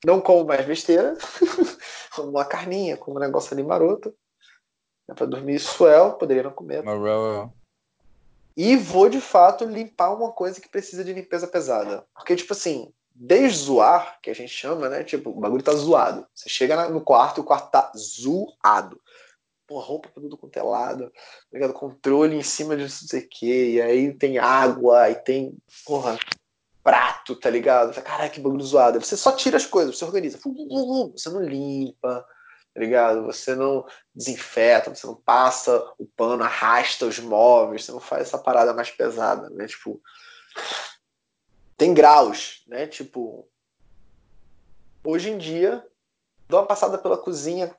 [0.06, 1.18] não como mais besteira,
[2.16, 4.14] como uma carninha, como um negócio ali maroto.
[5.10, 6.84] É para dormir suel, poderia não comer.
[8.56, 12.06] E vou, de fato, limpar uma coisa que precisa de limpeza pesada.
[12.14, 15.04] Porque, tipo assim, deszoar, que a gente chama, né?
[15.04, 16.26] Tipo, o bagulho tá zoado.
[16.34, 19.00] Você chega no quarto e o quarto tá zoado.
[19.68, 21.12] Pô, roupa tudo quanto é lado,
[21.52, 25.58] tá controle em cima de não sei o que, e aí tem água, e tem,
[25.86, 26.18] porra,
[26.82, 27.94] prato, tá ligado?
[28.02, 29.02] Caralho, que bagulho zoado.
[29.02, 30.40] Você só tira as coisas, você organiza.
[31.12, 32.26] Você não limpa,
[32.74, 33.26] tá ligado?
[33.26, 38.38] Você não desinfeta, você não passa o pano, arrasta os móveis, você não faz essa
[38.38, 39.68] parada mais pesada, né?
[39.68, 40.02] Tipo,
[41.76, 42.88] tem graus, né?
[42.88, 43.46] Tipo,
[45.04, 45.86] hoje em dia,
[46.48, 47.76] dou uma passada pela cozinha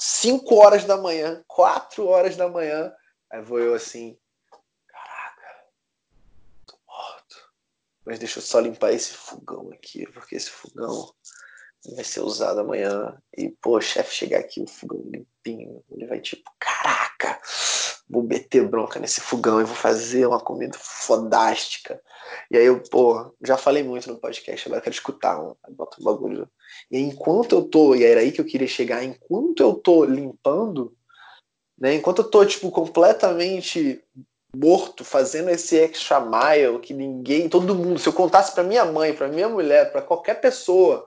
[0.00, 2.92] 5 horas da manhã, 4 horas da manhã,
[3.30, 4.18] aí vou eu assim,
[4.86, 5.64] caraca,
[6.66, 7.36] tô morto.
[8.06, 11.12] Mas deixa eu só limpar esse fogão aqui, porque esse fogão
[11.94, 13.20] vai ser usado amanhã.
[13.36, 17.40] E, pô, chefe chegar aqui, o fogão limpinho, ele vai tipo, caraca,
[18.08, 22.00] vou meter bronca nesse fogão e vou fazer uma comida fodástica.
[22.50, 26.48] E aí eu, pô, já falei muito no podcast, agora quero escutar um, um bagulho.
[26.90, 30.94] E enquanto eu tô, e era aí que eu queria chegar, enquanto eu tô limpando,
[31.78, 34.02] né, enquanto eu tô, tipo, completamente
[34.54, 39.14] morto fazendo esse extra mile que ninguém, todo mundo, se eu contasse para minha mãe,
[39.14, 41.06] para minha mulher, para qualquer pessoa,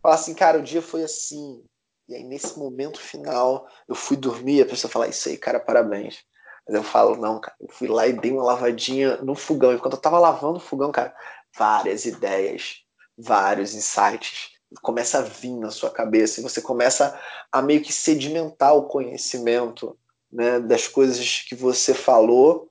[0.00, 1.62] falar assim, cara, o dia foi assim.
[2.10, 5.60] E aí nesse momento final, eu fui dormir, e a pessoa fala isso aí, cara,
[5.60, 6.24] parabéns.
[6.66, 9.72] Mas eu falo, não, cara, eu fui lá e dei uma lavadinha no fogão.
[9.72, 11.14] E quando eu tava lavando o fogão, cara,
[11.56, 12.82] várias ideias,
[13.16, 17.18] vários insights começa a vir na sua cabeça e você começa
[17.50, 19.96] a meio que sedimentar o conhecimento
[20.32, 22.68] né, das coisas que você falou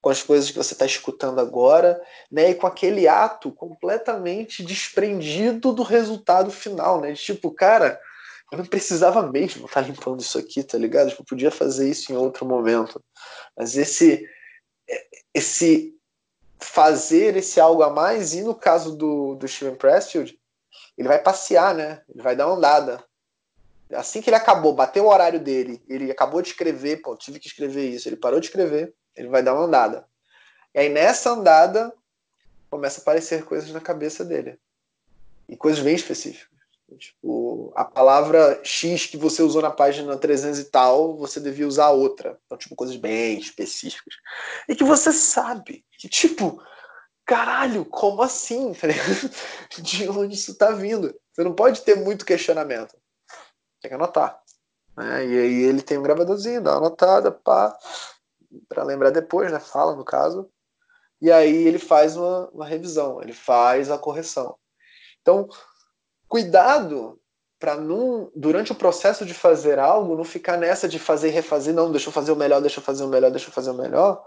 [0.00, 5.72] com as coisas que você está escutando agora, né, e com aquele ato completamente desprendido
[5.72, 7.14] do resultado final, né?
[7.14, 8.00] Tipo, cara,
[8.50, 11.10] eu não precisava mesmo estar limpando isso aqui, tá ligado?
[11.10, 13.02] Tipo, eu podia fazer isso em outro momento.
[13.56, 14.26] Mas esse
[15.34, 15.94] esse
[16.58, 20.38] fazer esse algo a mais, e no caso do, do Steven Pressfield,
[20.96, 22.02] ele vai passear, né?
[22.08, 23.04] Ele vai dar uma andada.
[23.92, 27.46] Assim que ele acabou, bateu o horário dele, ele acabou de escrever, pô, tive que
[27.46, 30.06] escrever isso, ele parou de escrever, ele vai dar uma andada.
[30.74, 31.92] E aí nessa andada
[32.68, 34.58] começa a aparecer coisas na cabeça dele.
[35.48, 36.57] E coisas bem específicas.
[36.96, 41.90] Tipo, a palavra X que você usou na página 300 e tal, você devia usar
[41.90, 42.38] outra.
[42.46, 44.14] Então, tipo, coisas bem específicas.
[44.68, 46.62] E que você sabe que, tipo,
[47.26, 48.72] caralho, como assim?
[49.78, 51.14] De onde isso tá vindo?
[51.32, 52.96] Você não pode ter muito questionamento.
[53.82, 54.40] Tem que anotar.
[54.96, 55.26] Né?
[55.26, 57.78] E aí ele tem um gravadorzinho, dá uma anotada, pá,
[58.68, 59.60] para lembrar depois, né?
[59.60, 60.50] Fala no caso.
[61.20, 64.56] E aí ele faz uma, uma revisão, ele faz a correção.
[65.20, 65.48] Então,
[66.28, 67.18] cuidado
[67.58, 71.74] para não, durante o processo de fazer algo, não ficar nessa de fazer e refazer,
[71.74, 73.74] não, deixa eu fazer o melhor, deixa eu fazer o melhor, deixa eu fazer o
[73.74, 74.22] melhor,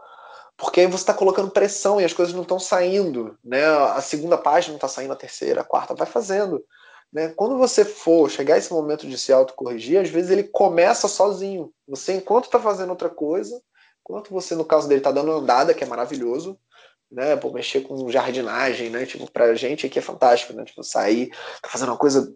[0.57, 3.65] porque aí você está colocando pressão e as coisas não estão saindo, né?
[3.65, 6.63] A segunda página não está saindo, a terceira, a quarta, vai fazendo.
[7.11, 7.29] Né?
[7.29, 11.73] Quando você for chegar esse momento de se autocorrigir, às vezes ele começa sozinho.
[11.87, 13.61] Você, enquanto está fazendo outra coisa,
[14.01, 16.57] enquanto você, no caso dele, está dando andada, que é maravilhoso,
[17.11, 17.35] né?
[17.35, 19.05] Pô, mexer com jardinagem, né?
[19.05, 20.63] Tipo, pra gente aqui é fantástico, né?
[20.63, 21.29] Tipo, sair,
[21.61, 22.33] tá fazendo uma coisa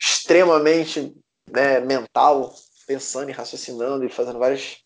[0.00, 1.14] extremamente
[1.50, 2.52] né, mental,
[2.86, 4.78] pensando e raciocinando e fazendo várias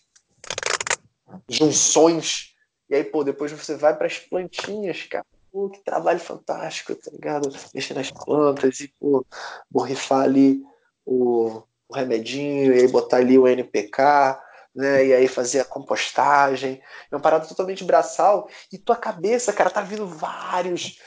[1.49, 2.55] junções.
[2.89, 5.25] E aí, pô, depois você vai para as plantinhas, cara.
[5.53, 7.51] Pô, que trabalho fantástico, tá ligado?
[7.75, 9.25] Mexer nas plantas e, pô,
[9.71, 10.63] borrifar ali
[11.05, 14.39] o, o remedinho, e aí botar ali o NPK,
[14.75, 15.07] né?
[15.07, 16.81] E aí fazer a compostagem.
[17.11, 18.49] É uma parada totalmente braçal.
[18.73, 20.99] E tua cabeça, cara, tá vindo vários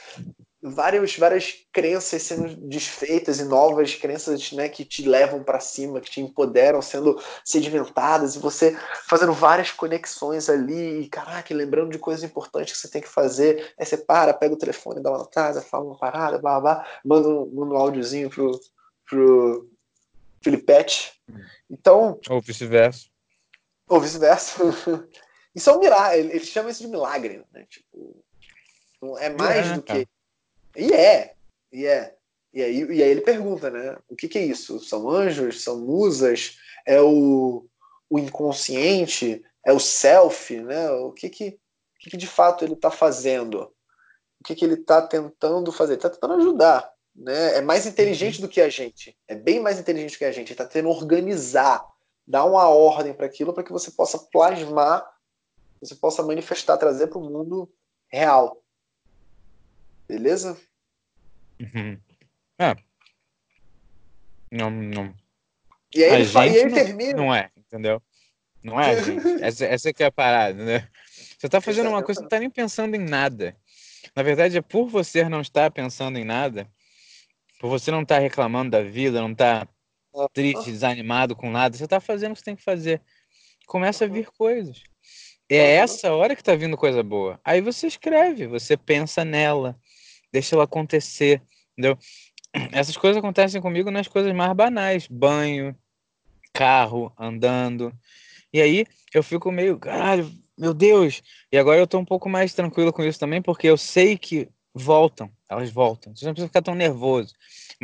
[0.66, 6.10] várias, várias crenças sendo desfeitas e novas crenças né, que te levam para cima, que
[6.10, 8.74] te empoderam, sendo sedimentadas, e você
[9.06, 13.74] fazendo várias conexões ali, e caraca, lembrando de coisas importantes que você tem que fazer.
[13.78, 17.28] Aí você para, pega o telefone, dá uma notada, fala uma parada, blá, blá, manda
[17.28, 18.58] um, um áudiozinho pro,
[19.06, 19.68] pro
[20.42, 21.12] Filipete.
[21.70, 22.18] Então.
[22.30, 23.13] Ou vice-versa.
[23.88, 24.62] Ou vice-versa.
[25.54, 27.64] Isso é um milagre, eles chamam isso de milagre, né?
[27.70, 28.24] Tipo,
[29.20, 30.08] é mais é, do que
[30.76, 31.34] e é,
[31.72, 32.14] e é.
[32.52, 33.96] E aí, e aí ele pergunta, né?
[34.08, 34.78] O que, que é isso?
[34.80, 35.62] São anjos?
[35.62, 36.56] São musas?
[36.86, 37.66] É o,
[38.08, 39.42] o inconsciente?
[39.64, 40.56] É o self?
[40.60, 40.90] Né?
[40.90, 43.72] O que, que, o que, que de fato ele está fazendo?
[44.40, 45.94] O que, que ele está tentando fazer?
[45.94, 46.92] Ele está tentando ajudar.
[47.14, 47.56] Né?
[47.56, 49.16] É mais inteligente do que a gente.
[49.26, 50.48] É bem mais inteligente do que a gente.
[50.48, 51.84] Ele está tentando organizar,
[52.26, 55.04] dar uma ordem para aquilo para que você possa plasmar,
[55.80, 57.70] você possa manifestar, trazer para o mundo
[58.08, 58.62] real.
[60.08, 60.56] Beleza?
[61.60, 61.98] Uhum.
[62.58, 62.74] É.
[64.50, 65.14] Não, não.
[65.94, 67.12] E aí, a ele, gente e ele não, termina.
[67.14, 68.02] Não é, entendeu?
[68.62, 69.26] Não é, gente.
[69.44, 70.88] Essa, essa que é a parada, né?
[71.38, 73.54] Você tá fazendo uma coisa, você não tá nem pensando em nada.
[74.16, 76.66] Na verdade, é por você não estar pensando em nada,
[77.60, 79.73] por você não estar tá reclamando da vida, não estar tá
[80.32, 83.00] triste, desanimado com nada, você tá fazendo o que você tem que fazer.
[83.66, 84.82] Começa a vir coisas.
[85.48, 87.40] É essa hora que tá vindo coisa boa.
[87.44, 89.78] Aí você escreve, você pensa nela,
[90.32, 91.42] deixa ela acontecer,
[91.72, 91.98] entendeu?
[92.72, 95.76] Essas coisas acontecem comigo nas coisas mais banais, banho,
[96.52, 97.92] carro, andando.
[98.52, 101.22] E aí eu fico meio, caralho, meu Deus.
[101.52, 104.48] E agora eu tô um pouco mais tranquilo com isso também, porque eu sei que
[104.72, 106.14] voltam, elas voltam.
[106.14, 107.34] Você não precisa ficar tão nervoso,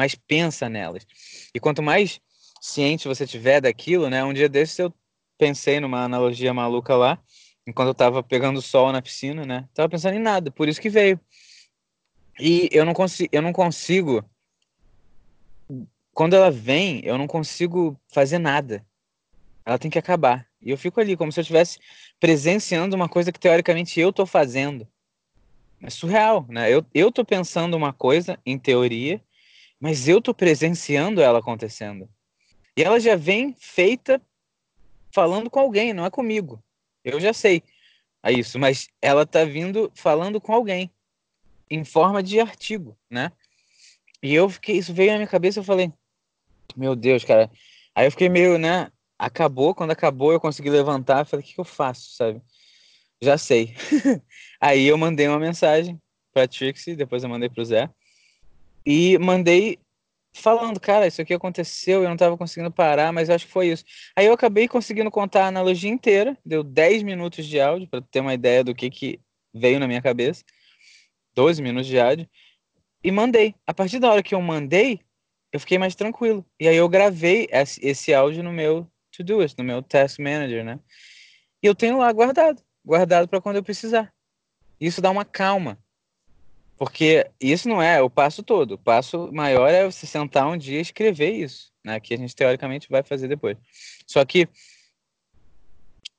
[0.00, 1.06] mas pensa nelas.
[1.54, 2.22] E quanto mais
[2.58, 4.24] ciente você tiver daquilo, né?
[4.24, 4.90] Um dia desses eu
[5.36, 7.22] pensei numa analogia maluca lá,
[7.66, 9.68] enquanto eu tava pegando sol na piscina, né?
[9.74, 11.20] Tava pensando em nada, por isso que veio.
[12.38, 14.24] E eu não consigo, eu não consigo.
[16.14, 18.82] Quando ela vem, eu não consigo fazer nada.
[19.66, 20.46] Ela tem que acabar.
[20.62, 21.78] E eu fico ali, como se eu estivesse
[22.18, 24.88] presenciando uma coisa que teoricamente eu tô fazendo.
[25.82, 26.72] É surreal, né?
[26.72, 29.22] Eu, eu tô pensando uma coisa, em teoria,
[29.80, 32.08] mas eu tô presenciando ela acontecendo.
[32.76, 34.20] E ela já vem feita
[35.12, 36.62] falando com alguém, não é comigo.
[37.04, 37.62] Eu já sei
[38.22, 40.92] a isso, mas ela tá vindo falando com alguém
[41.70, 43.32] em forma de artigo, né?
[44.22, 45.90] E eu fiquei, isso veio na minha cabeça, eu falei,
[46.76, 47.50] meu Deus, cara.
[47.94, 48.92] Aí eu fiquei meio, né?
[49.18, 52.42] Acabou, quando acabou eu consegui levantar, falei, o que, que eu faço, sabe?
[53.22, 53.74] Já sei.
[54.60, 56.00] Aí eu mandei uma mensagem
[56.32, 57.90] pra Trixie, depois eu mandei pro Zé.
[58.84, 59.78] E mandei
[60.32, 63.84] falando, cara, isso aqui aconteceu, eu não tava conseguindo parar, mas acho que foi isso.
[64.16, 68.20] Aí eu acabei conseguindo contar a analogia inteira, deu 10 minutos de áudio para ter
[68.20, 69.20] uma ideia do que que
[69.52, 70.44] veio na minha cabeça.
[71.34, 72.28] 12 minutos de áudio
[73.02, 73.54] e mandei.
[73.66, 75.00] A partir da hora que eu mandei,
[75.52, 76.44] eu fiquei mais tranquilo.
[76.58, 80.78] E aí eu gravei esse áudio no meu Todoist, no meu Task Manager, né?
[81.62, 84.12] E eu tenho lá guardado, guardado para quando eu precisar.
[84.80, 85.78] Isso dá uma calma.
[86.80, 88.72] Porque isso não é o passo todo.
[88.72, 92.00] O passo maior é você sentar um dia e escrever isso, né?
[92.00, 93.58] Que a gente teoricamente vai fazer depois.
[94.06, 94.48] Só que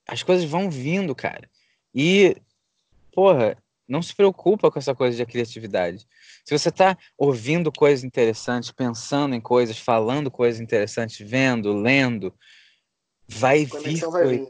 [0.08, 1.50] as coisas vão vindo, cara.
[1.96, 2.38] E,
[3.12, 3.58] porra,
[3.88, 6.08] não se preocupa com essa coisa de criatividade.
[6.46, 12.32] Se você está ouvindo coisas interessantes, pensando em coisas, falando coisas interessantes, vendo, lendo,
[13.28, 14.48] vai vir, vai vir.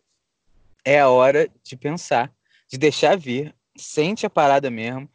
[0.84, 2.34] É a hora de pensar,
[2.70, 5.10] de deixar vir, sente a parada mesmo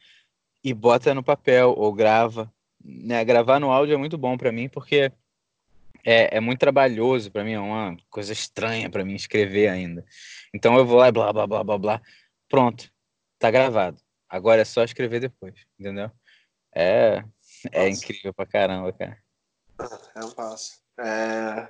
[0.67, 2.51] e bota no papel ou grava.
[2.83, 3.23] Né?
[3.23, 5.09] Gravar no áudio é muito bom para mim porque
[6.05, 10.05] é, é muito trabalhoso para mim, é uma coisa estranha para mim escrever ainda.
[10.53, 12.01] Então eu vou lá e blá blá blá blá blá.
[12.49, 12.91] Pronto,
[13.39, 13.97] tá gravado.
[14.27, 16.11] Agora é só escrever depois, entendeu?
[16.75, 17.23] É,
[17.71, 19.17] é incrível pra caramba, cara.
[20.15, 20.81] É um passo.
[20.99, 21.69] É...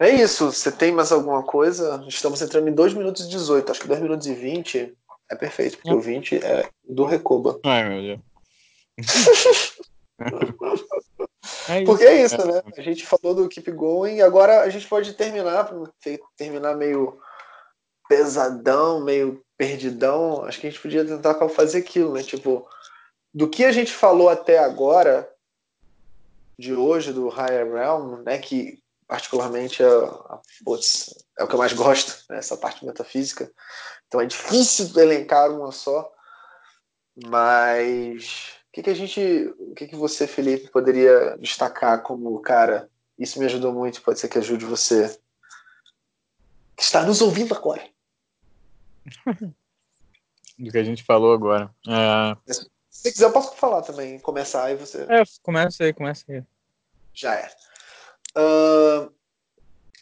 [0.00, 0.52] é isso.
[0.52, 2.04] Você tem mais alguma coisa?
[2.06, 3.70] Estamos entrando em 2 minutos e 18.
[3.70, 4.98] Acho que 2 minutos e 20
[5.32, 7.58] é perfeito, porque o 20 é do Recoba.
[7.64, 8.20] Ai, meu Deus.
[11.68, 12.62] é porque é isso, né?
[12.76, 15.70] A gente falou do Keep Going e agora a gente pode terminar,
[16.36, 17.18] terminar meio
[18.08, 20.44] pesadão, meio perdidão.
[20.44, 22.22] Acho que a gente podia tentar fazer aquilo, né?
[22.22, 22.68] Tipo,
[23.32, 25.26] do que a gente falou até agora,
[26.58, 28.36] de hoje, do Higher Realm, né?
[28.36, 28.81] Que
[29.12, 29.88] particularmente é,
[30.64, 33.52] putz, é o que eu mais gosto, né, essa parte metafísica.
[34.08, 36.10] Então é difícil elencar uma só,
[37.26, 39.20] mas o que, que a gente,
[39.58, 42.88] o que, que você, Felipe, poderia destacar como cara?
[43.18, 45.14] Isso me ajudou muito, pode ser que ajude você
[46.74, 47.86] que está nos ouvindo agora.
[50.58, 51.70] Do que a gente falou agora.
[51.86, 52.52] É...
[52.88, 55.02] Se quiser, eu posso falar também, começar e você.
[55.02, 56.42] É, começa aí, começa aí.
[57.12, 57.50] Já é.
[58.36, 59.12] Uh,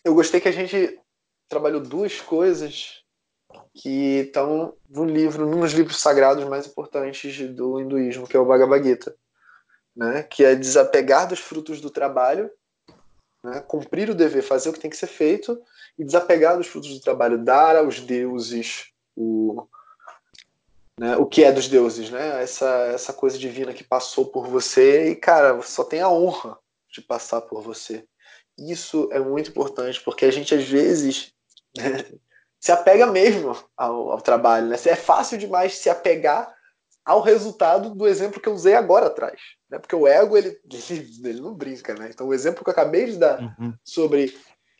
[0.04, 0.98] eu gostei que a gente
[1.48, 3.02] trabalhou duas coisas
[3.74, 8.44] que estão no livro, num dos livros sagrados mais importantes do hinduísmo, que é o
[8.44, 9.14] Bhagavad Gita,
[9.94, 10.22] né?
[10.22, 12.50] que é desapegar dos frutos do trabalho,
[13.42, 13.60] né?
[13.60, 15.60] cumprir o dever, fazer o que tem que ser feito,
[15.98, 19.66] e desapegar dos frutos do trabalho, dar aos deuses o,
[20.98, 21.16] né?
[21.16, 22.42] o que é dos deuses, né?
[22.42, 26.58] essa, essa coisa divina que passou por você, e cara, só tem a honra
[26.92, 28.04] de passar por você.
[28.60, 31.32] Isso é muito importante, porque a gente às vezes
[31.76, 32.04] né,
[32.60, 34.68] se apega mesmo ao, ao trabalho.
[34.68, 34.76] Né?
[34.86, 36.54] É fácil demais se apegar
[37.04, 39.40] ao resultado do exemplo que eu usei agora atrás.
[39.70, 39.78] Né?
[39.78, 41.94] Porque o ego, ele, ele, ele não brinca.
[41.94, 42.10] Né?
[42.12, 43.74] Então, o exemplo que eu acabei de dar uhum.
[43.82, 44.36] sobre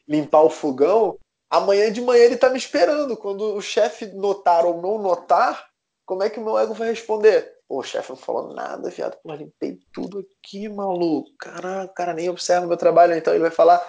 [0.07, 1.19] limpar o fogão,
[1.49, 3.17] amanhã de manhã ele está me esperando.
[3.17, 5.69] Quando o chefe notar ou não notar,
[6.05, 7.60] como é que o meu ego vai responder?
[7.71, 9.17] Pô, o chefe não falou nada, viado.
[9.23, 11.31] Pô, limpei tudo aqui, maluco.
[11.39, 13.15] Caraca, o cara nem observa o meu trabalho.
[13.15, 13.81] Então ele vai falar.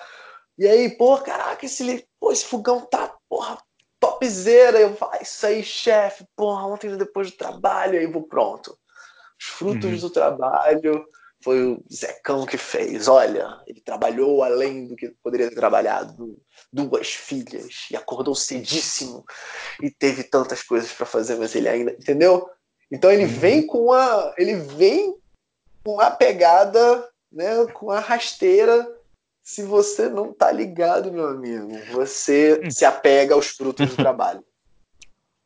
[0.55, 3.57] E aí, pô, caraca, esse, pô, esse fogão tá, porra,
[3.99, 4.79] topzera.
[4.79, 8.77] Eu falo, ah, isso aí, chefe, porra, ontem depois do trabalho, aí vou pronto.
[9.41, 10.09] Os frutos uhum.
[10.09, 11.03] do trabalho
[11.43, 13.07] foi o Zecão que fez.
[13.07, 16.39] Olha, ele trabalhou além do que poderia ter trabalhado.
[16.71, 19.25] Duas filhas e acordou cedíssimo
[19.81, 22.47] e teve tantas coisas para fazer, mas ele ainda, entendeu?
[22.91, 23.29] Então ele uhum.
[23.29, 25.15] vem com a, ele vem
[25.83, 28.87] com a pegada, né, com a rasteira
[29.43, 32.69] se você não tá ligado, meu amigo, você hum.
[32.69, 34.43] se apega aos frutos do trabalho.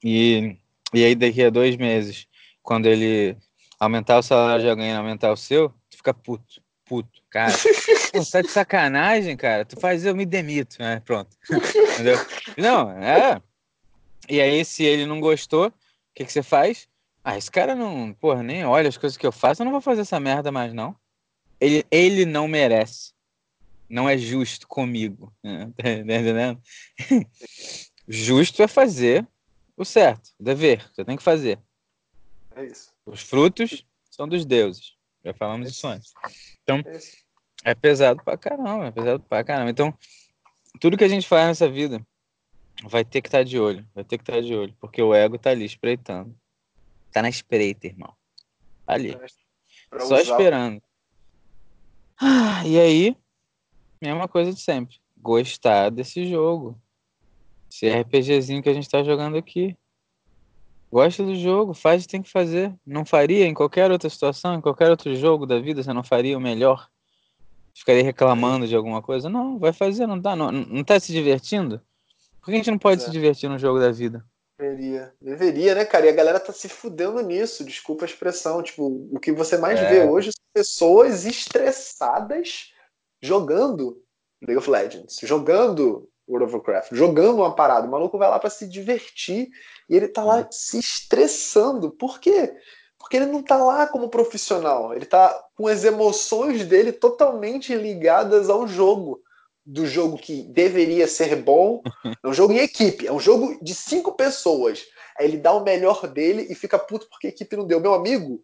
[0.03, 0.57] E,
[0.93, 2.27] e aí, daqui a dois meses,
[2.61, 3.37] quando ele
[3.79, 7.53] aumentar o salário de alguém e aumentar o seu, tu fica puto, puto, cara.
[8.11, 9.65] Pô, tá de sacanagem, cara.
[9.65, 11.01] Tu faz, eu me demito, né?
[11.03, 11.35] Pronto.
[11.93, 12.17] Entendeu?
[12.57, 13.41] Não, é.
[14.29, 15.73] E aí, se ele não gostou, o
[16.13, 16.87] que, que você faz?
[17.25, 19.81] Ah, esse cara não, porra, nem olha as coisas que eu faço, eu não vou
[19.81, 20.95] fazer essa merda mais, não.
[21.59, 23.15] Ele, ele não merece
[23.89, 25.33] não é justo comigo.
[25.43, 25.71] Né?
[25.77, 26.61] Tá entendendo?
[28.07, 29.27] Justo é fazer
[29.77, 31.59] o certo, o dever, você tem que fazer.
[32.55, 32.93] É isso.
[33.05, 34.95] Os frutos são dos deuses.
[35.23, 36.13] Já falamos isso antes.
[36.63, 36.81] Então,
[37.63, 39.69] é pesado pra caramba, é pesado pra caramba.
[39.69, 39.93] Então,
[40.79, 42.05] tudo que a gente faz nessa vida
[42.83, 45.01] vai ter que estar tá de olho, vai ter que estar tá de olho, porque
[45.01, 46.35] o ego tá ali espreitando.
[47.15, 48.13] Tá na espreita, irmão.
[48.85, 49.17] Ali.
[50.01, 50.81] Só esperando.
[52.19, 53.15] Ah, e aí,
[54.01, 54.97] mesma coisa de sempre.
[55.15, 56.77] Gostar desse jogo.
[57.71, 59.77] Esse RPGzinho que a gente tá jogando aqui.
[60.91, 62.75] Gosta do jogo, faz o que tem que fazer.
[62.85, 66.37] Não faria em qualquer outra situação, em qualquer outro jogo da vida, você não faria
[66.37, 66.89] o melhor?
[67.73, 69.29] Ficaria reclamando de alguma coisa?
[69.29, 71.79] Não, vai fazer, não tá, não, não tá se divertindo?
[72.41, 73.05] Por que a gente não pode é.
[73.05, 74.25] se divertir no jogo da vida?
[74.57, 75.13] Deveria.
[75.19, 76.05] Deveria, né, cara?
[76.05, 78.63] E a galera tá se fudendo nisso, desculpa a expressão.
[78.63, 79.89] Tipo, o que você mais é.
[79.89, 82.71] vê hoje são pessoas estressadas
[83.21, 84.01] jogando
[84.41, 87.85] League of Legends, jogando World of Warcraft, jogando uma parada.
[87.85, 89.49] O maluco vai lá para se divertir
[89.89, 90.47] e ele tá lá hum.
[90.49, 91.91] se estressando.
[91.91, 92.55] Por quê?
[92.97, 94.93] Porque ele não tá lá como profissional.
[94.93, 99.21] Ele tá com as emoções dele totalmente ligadas ao jogo
[99.65, 101.81] do jogo que deveria ser bom.
[102.23, 104.85] É um jogo em equipe, é um jogo de cinco pessoas.
[105.17, 107.79] Aí ele dá o melhor dele e fica puto porque a equipe não deu.
[107.79, 108.43] Meu amigo,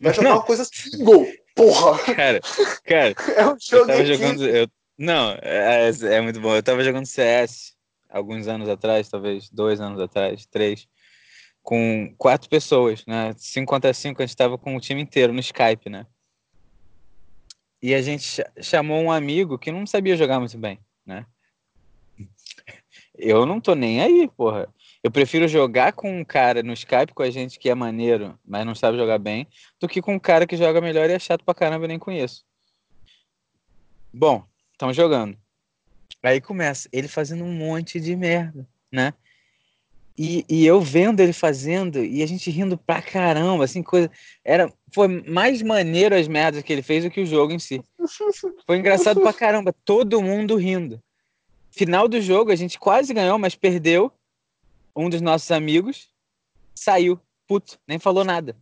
[0.00, 0.36] vai jogar não.
[0.36, 1.26] uma coisa single.
[1.54, 1.98] Porra!
[2.14, 2.40] Cara,
[2.84, 3.14] cara.
[3.36, 4.46] É um jogo eu jogando.
[4.46, 6.54] Eu, não, é, é, é, muito bom.
[6.54, 7.74] Eu tava jogando CS
[8.08, 10.86] alguns anos atrás, talvez dois anos atrás, três,
[11.62, 13.34] com quatro pessoas, né?
[13.36, 16.06] Cinco contra cinco, a gente tava com o time inteiro no Skype, né?
[17.84, 21.26] E a gente chamou um amigo que não sabia jogar muito bem, né?
[23.14, 24.72] Eu não tô nem aí, porra.
[25.02, 28.64] Eu prefiro jogar com um cara no Skype com a gente que é maneiro, mas
[28.64, 29.46] não sabe jogar bem,
[29.78, 31.98] do que com um cara que joga melhor e é chato pra caramba e nem
[31.98, 32.46] conheço.
[34.10, 35.36] Bom, estamos jogando.
[36.22, 39.12] Aí começa ele fazendo um monte de merda, né?
[40.16, 44.10] E, e eu vendo ele fazendo e a gente rindo pra caramba, assim, coisa.
[44.44, 47.82] Era, foi mais maneiro as merdas que ele fez do que o jogo em si.
[48.64, 51.02] Foi engraçado pra caramba, todo mundo rindo.
[51.72, 54.12] Final do jogo, a gente quase ganhou, mas perdeu.
[54.94, 56.08] Um dos nossos amigos
[56.72, 58.56] saiu, puto, nem falou nada.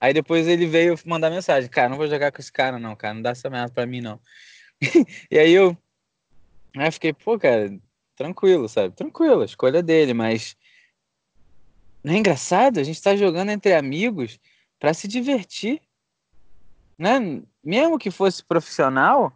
[0.00, 3.14] Aí depois ele veio mandar mensagem: Cara, não vou jogar com esse cara, não, cara,
[3.14, 4.18] não dá essa merda pra mim, não.
[5.30, 5.76] e aí eu.
[6.76, 7.78] Aí eu fiquei, pô, cara,
[8.22, 8.94] tranquilo, sabe?
[8.94, 10.56] Tranquilo, a escolha é dele, mas
[12.04, 12.78] não é engraçado?
[12.78, 14.38] A gente está jogando entre amigos
[14.78, 15.82] para se divertir,
[16.96, 17.42] né?
[17.62, 19.32] Mesmo que fosse profissional,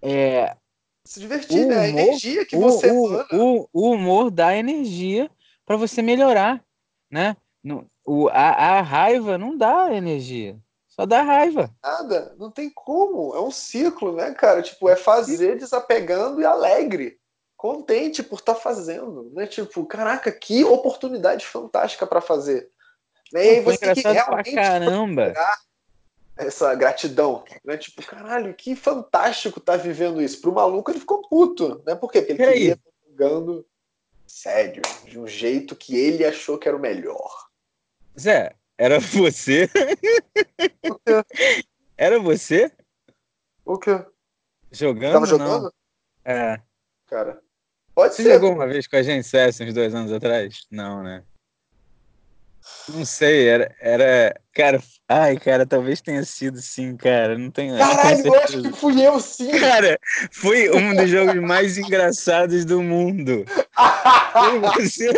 [0.00, 0.56] é
[1.04, 1.76] se divertir, né?
[1.76, 5.30] Humor, a energia que você o, o, o, humor dá energia
[5.64, 6.64] para você melhorar,
[7.10, 7.36] né?
[7.62, 10.58] No, o, a, a raiva não dá energia.
[10.88, 11.70] Só dá raiva.
[11.82, 13.34] Nada, não tem como.
[13.34, 14.62] É um ciclo, né, cara?
[14.62, 17.18] Tipo, é fazer desapegando e alegre
[17.56, 19.46] contente por estar tá fazendo, né?
[19.46, 22.70] Tipo, caraca, que oportunidade fantástica para fazer.
[23.32, 23.44] Né?
[23.44, 25.34] E aí você tem que realmente caramba.
[26.36, 27.76] essa gratidão, né?
[27.76, 30.40] Tipo, caralho, que fantástico tá vivendo isso.
[30.40, 31.94] Pro maluco ele ficou puto, né?
[31.94, 32.20] Por quê?
[32.20, 33.66] Porque ele queria estar jogando
[34.26, 37.48] sério, de um jeito que ele achou que era o melhor.
[38.18, 39.68] Zé, era você?
[41.96, 42.70] Era você?
[43.64, 44.04] O quê?
[44.70, 45.14] Jogando?
[45.14, 45.62] Tava jogando?
[45.62, 45.72] Não.
[46.24, 46.60] É.
[47.06, 47.42] Cara,
[47.96, 48.34] Pode Você ser.
[48.34, 50.66] jogou uma vez com a gente CS uns dois anos atrás?
[50.70, 51.22] Não, né?
[52.90, 54.38] Não sei, era, era.
[54.52, 57.38] Cara, ai, cara, talvez tenha sido sim, cara.
[57.38, 57.78] Não tenho.
[57.78, 59.50] Caralho, eu acho que fui eu sim.
[59.58, 59.98] Cara,
[60.30, 63.46] foi um dos jogos mais engraçados do mundo.
[64.60, 65.10] você.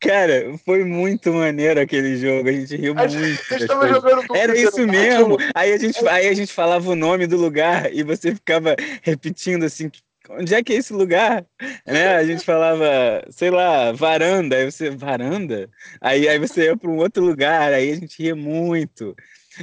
[0.00, 2.48] Cara, foi muito maneiro aquele jogo.
[2.48, 3.10] A gente riu a muito.
[3.12, 5.36] Gente, Era isso mesmo.
[5.54, 9.64] Aí a, gente, aí a gente falava o nome do lugar e você ficava repetindo
[9.64, 9.90] assim,
[10.30, 11.46] onde é que é esse lugar?
[11.86, 12.16] Né?
[12.16, 15.70] A gente falava, sei lá, varanda, aí você, varanda?
[16.00, 19.14] Aí, aí você ia para um outro lugar, aí a gente ria muito.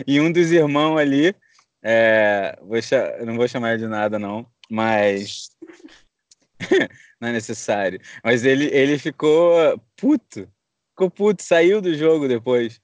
[0.08, 1.36] E um dos irmãos ali,
[1.84, 2.78] é, vou
[3.26, 5.50] não vou chamar de nada não, mas
[7.20, 8.00] não é necessário.
[8.24, 10.48] Mas ele, ele ficou puto,
[10.92, 12.80] ficou puto, saiu do jogo depois.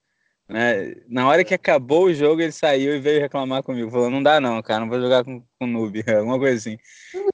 [0.48, 0.96] Né?
[1.10, 3.92] Na hora que acabou o jogo, ele saiu e veio reclamar comigo.
[3.92, 6.78] Falou: Não dá, não, cara, não vou jogar com, com noob, alguma coisa assim.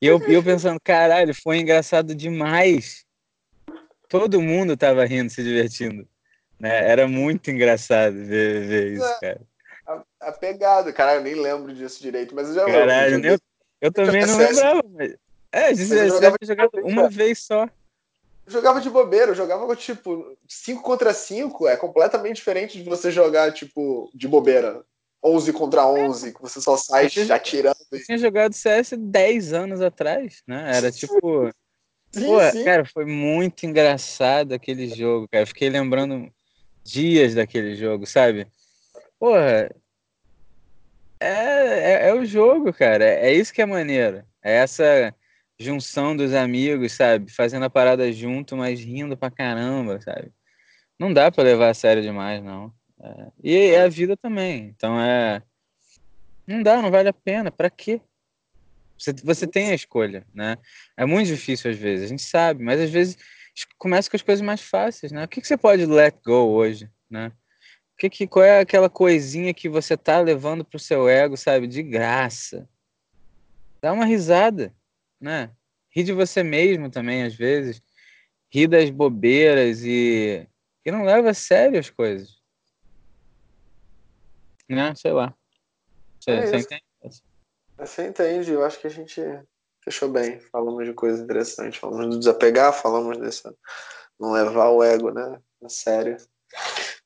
[0.02, 3.06] E eu, eu pensando: Caralho, foi engraçado demais.
[4.10, 6.07] Todo mundo tava rindo, se divertindo.
[6.60, 6.90] Né?
[6.90, 9.41] Era muito engraçado ver, ver isso, é, cara.
[9.85, 13.38] A, a, pegada, cara, eu nem lembro disso direito, mas eu já Caralho, eu,
[13.81, 14.84] eu também não lembrava.
[14.91, 15.15] Mas...
[15.52, 17.68] É, você deve ter jogado uma vez só
[18.47, 23.53] jogava de bobeira, eu jogava tipo 5 contra 5, é completamente diferente de você jogar
[23.53, 24.83] tipo de bobeira.
[25.23, 27.77] 11 contra 11, que você só sai já atirando.
[27.89, 30.69] Eu tinha jogado CS 10 anos atrás, né?
[30.75, 31.49] Era tipo.
[32.11, 32.65] sim, Pô, sim.
[32.65, 35.45] cara, foi muito engraçado aquele jogo, cara.
[35.45, 36.29] Fiquei lembrando
[36.83, 38.47] dias daquele jogo, sabe?
[39.17, 39.73] Porra.
[41.21, 43.05] É, é, é o jogo, cara.
[43.05, 44.25] É, é isso que é maneiro.
[44.43, 45.15] É essa
[45.59, 47.31] junção dos amigos, sabe?
[47.31, 50.31] Fazendo a parada junto, mas rindo pra caramba, sabe?
[50.99, 52.73] Não dá para levar a sério demais, não.
[53.01, 54.67] É, e é a vida também.
[54.67, 55.41] Então é.
[56.47, 57.51] Não dá, não vale a pena.
[57.51, 58.01] Para quê?
[58.97, 60.57] Você, você tem a escolha, né?
[60.95, 63.17] É muito difícil às vezes, a gente sabe, mas às vezes
[63.77, 65.23] começa com as coisas mais fáceis, né?
[65.23, 67.31] O que, que você pode let go hoje, né?
[67.93, 71.67] O que, que, qual é aquela coisinha que você tá levando pro seu ego, sabe?
[71.67, 72.67] De graça.
[73.81, 74.73] Dá uma risada,
[75.23, 75.49] né?
[75.89, 77.81] Ri de você mesmo também, às vezes.
[78.51, 80.47] Ri das bobeiras e,
[80.85, 82.41] e não leva a sério as coisas.
[84.69, 84.93] Né?
[84.95, 85.33] Sei lá.
[86.19, 86.83] Você, é você entende?
[87.77, 89.21] Você entende, eu acho que a gente
[89.83, 90.39] fechou bem.
[90.51, 93.55] Falamos de coisas interessantes, falamos de desapegar, falamos dessa.
[94.19, 95.39] Não levar o ego, né?
[95.63, 96.17] A sério.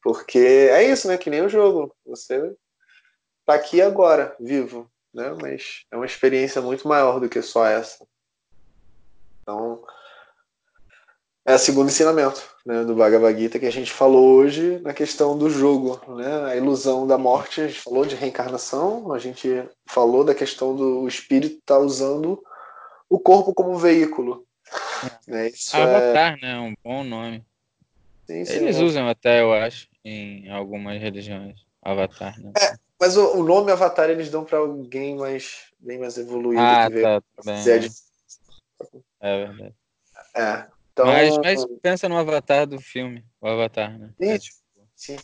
[0.02, 1.18] Porque é isso, né?
[1.18, 1.95] Que nem o jogo.
[2.06, 2.56] Você
[3.45, 5.36] tá aqui agora, vivo, né?
[5.42, 8.06] Mas é uma experiência muito maior do que só essa.
[9.42, 9.84] Então,
[11.46, 15.38] é o segundo ensinamento né, do Bhagavad Gita que a gente falou hoje na questão
[15.38, 17.62] do jogo, né, a ilusão da morte.
[17.62, 22.44] A gente falou de reencarnação, a gente falou da questão do espírito estar tá usando
[23.10, 24.46] o corpo como veículo.
[25.28, 25.32] É.
[25.32, 26.42] Né, isso Avatar, é...
[26.42, 26.60] né?
[26.60, 27.42] Um bom nome.
[28.26, 28.84] Sim, sim, Eles é.
[28.84, 31.66] usam até, eu acho, em algumas religiões.
[31.82, 32.52] Avatar, né?
[32.58, 36.88] É, mas o, o, nome Avatar eles dão para alguém mais, bem mais evoluído ah,
[36.90, 37.90] que tá, veio.
[37.90, 38.86] Tá
[39.22, 39.76] é verdade.
[40.36, 44.14] É, então, mas, mas pensa no avatar do filme, o avatar, né?
[44.19, 44.57] Sim, é, tipo...
[44.95, 45.18] sim,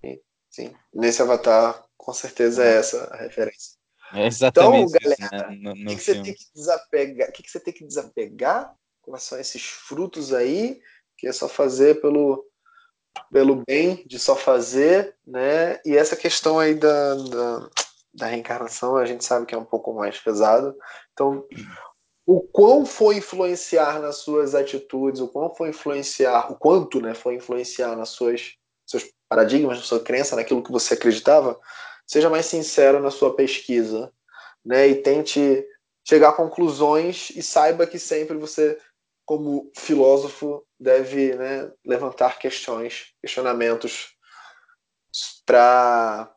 [0.00, 0.74] sim, sim.
[0.92, 3.76] Nesse avatar, com certeza é essa a referência.
[4.14, 5.74] É exatamente então, galera, isso, né?
[5.74, 7.28] que, que você tem que desapegar?
[7.28, 10.80] O que, que você tem que desapegar com relação a esses frutos aí,
[11.16, 12.44] que é só fazer pelo,
[13.30, 15.80] pelo bem de só fazer, né?
[15.84, 17.70] E essa questão aí da, da,
[18.14, 20.76] da reencarnação, a gente sabe que é um pouco mais pesado.
[21.12, 21.46] Então,
[22.26, 27.34] o quão foi influenciar nas suas atitudes, o quão foi influenciar, o quanto né, foi
[27.34, 28.54] influenciar nas suas
[28.86, 31.58] seus paradigmas, na sua crença, naquilo que você acreditava,
[32.06, 34.12] seja mais sincero na sua pesquisa,
[34.64, 35.66] né, e tente
[36.06, 38.78] chegar a conclusões e saiba que sempre você,
[39.24, 44.16] como filósofo, deve né, levantar questões, questionamentos
[45.46, 46.34] para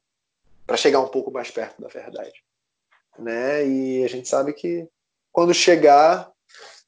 [0.77, 2.43] chegar um pouco mais perto da verdade,
[3.17, 3.65] né?
[3.67, 4.87] E a gente sabe que
[5.31, 6.31] quando chegar,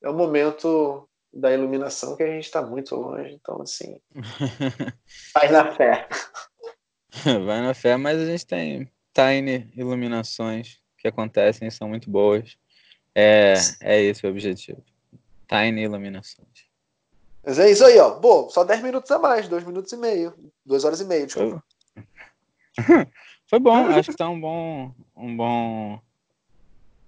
[0.01, 3.33] é o momento da iluminação que a gente está muito longe.
[3.33, 3.99] Então, assim,
[5.33, 6.07] vai na fé.
[7.45, 12.55] Vai na fé, mas a gente tem tiny iluminações que acontecem e são muito boas.
[13.15, 14.83] É, é esse o objetivo.
[15.47, 16.67] Tiny iluminações.
[17.43, 18.19] Mas é isso aí, ó.
[18.19, 20.33] Bom, só 10 minutos a mais, 2 minutos e meio.
[20.65, 21.63] 2 horas e meia, desculpa.
[23.47, 24.93] Foi bom, acho que tá um bom.
[25.15, 26.01] Um bom.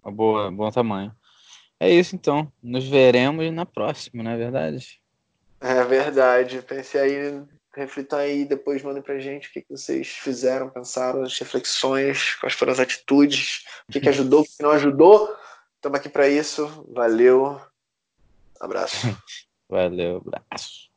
[0.01, 1.13] Uma boa, bom tamanho.
[1.77, 2.51] É isso então.
[2.63, 5.01] Nos veremos na próxima, não é verdade?
[5.59, 6.61] É verdade.
[6.61, 7.43] Pensei aí,
[7.75, 12.53] reflitam aí, depois mandem pra gente o que, que vocês fizeram, pensaram, as reflexões, quais
[12.53, 15.35] foram as atitudes, o que, que ajudou, o que não ajudou.
[15.75, 16.85] Estamos aqui para isso.
[16.93, 17.59] Valeu.
[18.59, 19.07] Abraço.
[19.69, 20.88] Valeu, abraço.